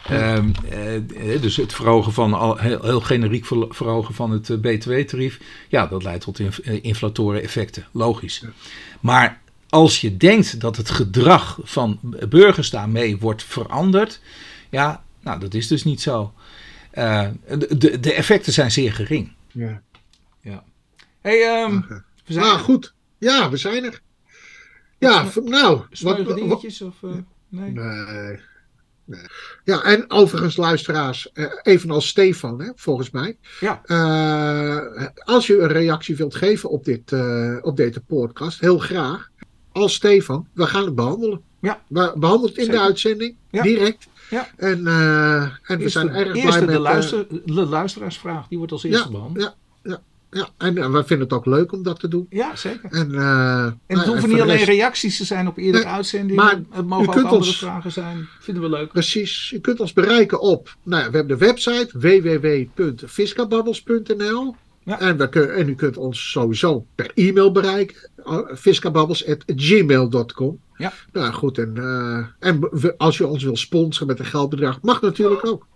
[0.08, 4.58] Ehm, eh, dus het verhogen van, al, heel, heel generiek ver- verhogen van het eh,
[4.58, 8.43] btw-tarief, ja, dat leidt tot inf- eh, inflatoren effecten, logisch.
[9.00, 14.22] Maar als je denkt dat het gedrag van burgers daarmee wordt veranderd,
[14.70, 16.34] ja, nou, dat is dus niet zo.
[16.91, 17.28] Eh,
[17.78, 19.32] de, de, effecten zijn zeer gering.
[19.52, 19.82] Ja.
[21.22, 22.04] Hey, ehm, Oké.
[22.26, 22.64] we zijn Nou, er.
[22.64, 22.93] goed.
[23.18, 24.02] Ja, we zijn er.
[24.97, 25.82] Ja, nou.
[26.02, 27.10] Wat, dingetjes of eh,
[27.50, 27.72] nee?
[27.72, 28.39] Nee.
[29.64, 33.38] Ja, en overigens, luisteraars, eh, evenals Stefan, hè, volgens mij.
[33.60, 33.82] Ja.
[33.86, 39.30] Eh, als je een reactie wilt geven op, dit, eh, op deze podcast, heel graag.
[39.72, 41.41] Als Stefan, we gaan het behandelen.
[41.62, 41.82] Ja.
[41.88, 42.80] We behandelen het in Zeker.
[42.80, 43.62] de uitzending, Ja.
[43.64, 44.07] direct.
[44.30, 44.47] Ja.
[44.57, 46.76] En, eh, en we zijn de- erg blij de, met...
[46.76, 49.43] eh, luister, de luisteraarsvraag, die wordt als eerste ja, behandeld.
[49.84, 50.01] ja, ja,
[50.32, 52.26] ja, en eh, we vinden het ook leuk om dat te doen.
[52.30, 52.92] Ja, zeker.
[52.92, 55.94] En, eh, En nou, het hoeven niet alleen rest- reacties te zijn op iedere Nee,
[55.94, 56.40] uitzending.
[56.40, 58.28] maar het u mogen ook andere ons- vragen zijn.
[58.40, 58.92] Vinden we leuk.
[58.92, 59.50] Precies.
[59.50, 60.76] Je kunt ons bereiken op.
[60.84, 64.56] Nou ja, we hebben de website www.fiscababbels.nl.
[64.84, 65.00] Ja.
[65.00, 68.10] En, we kun- en u kunt ons sowieso per e-mail bereiken.
[68.26, 70.60] uh, fiscababbels.gmail.com.
[70.78, 70.94] Ja.
[71.14, 75.02] Nou goed, en, eh, en we- als je ons wil sponsoren met een geldbedrag, mag
[75.02, 75.68] natuurlijk ook.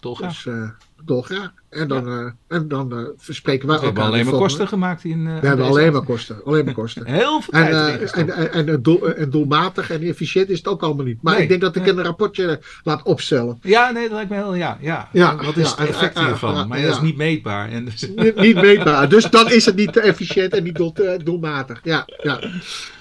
[0.00, 0.42] Dolgraag.
[0.42, 0.68] Dus uh,
[1.04, 1.52] dolgraag.
[1.68, 2.20] En dan, ja.
[2.20, 5.40] uh, en dan uh, verspreken wij We hebben alleen maar kosten gemaakt in.
[5.40, 6.44] we hebben alleen maar kosten.
[6.44, 7.06] Alleen maar kosten.
[7.12, 10.82] Heel veel en, tijd en, en, en, doel, en, doelmatig en efficiënt is het ook
[10.82, 11.22] allemaal niet.
[11.22, 11.92] Maar nee, ik denk dat ik nee.
[11.92, 13.58] een rapportje laat opstellen.
[13.62, 14.54] Ja, nee, dat lijkt me heel.
[14.54, 15.08] Ja, ja.
[15.12, 16.68] ja Wat is het effect hiervan?
[16.68, 17.68] maar dat is niet meetbaar.
[17.68, 18.08] En dus...
[18.16, 19.08] niet, niet meetbaar.
[19.08, 20.94] Dus dan is het niet te efficiënt en niet doel,
[21.24, 21.80] doelmatig.
[21.82, 22.40] Ja, ja.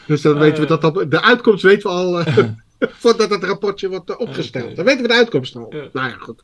[0.06, 2.24] Dus dan weten we dat, dat de uitkomst weten we al.
[2.80, 4.64] voordat het rapportje wordt opgesteld.
[4.64, 4.76] Okay.
[4.76, 5.68] Dan weten we de uitkomst al.
[5.70, 5.88] Ja.
[5.94, 6.42] Nou ja, goed.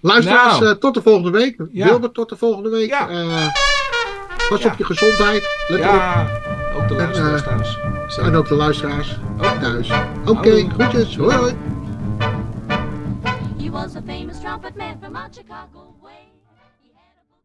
[0.00, 0.72] Luisteraars, nou.
[0.72, 1.60] uh, tot de volgende week.
[1.72, 1.86] Ja.
[1.86, 2.88] Wilbert, tot de volgende week.
[2.88, 3.10] Ja.
[3.10, 3.46] Uh,
[4.48, 5.48] pas op je gezondheid.
[5.68, 6.26] Let ja,
[6.74, 6.82] op.
[6.82, 7.78] ook de luisteraars en, uh, thuis.
[8.14, 8.22] Zo.
[8.22, 9.90] En ook de luisteraars ook thuis.
[10.20, 11.16] Oké, okay, groetjes.
[11.16, 11.54] Hoi hoi.
[13.58, 15.87] He was a famous trumpet man from Chicago.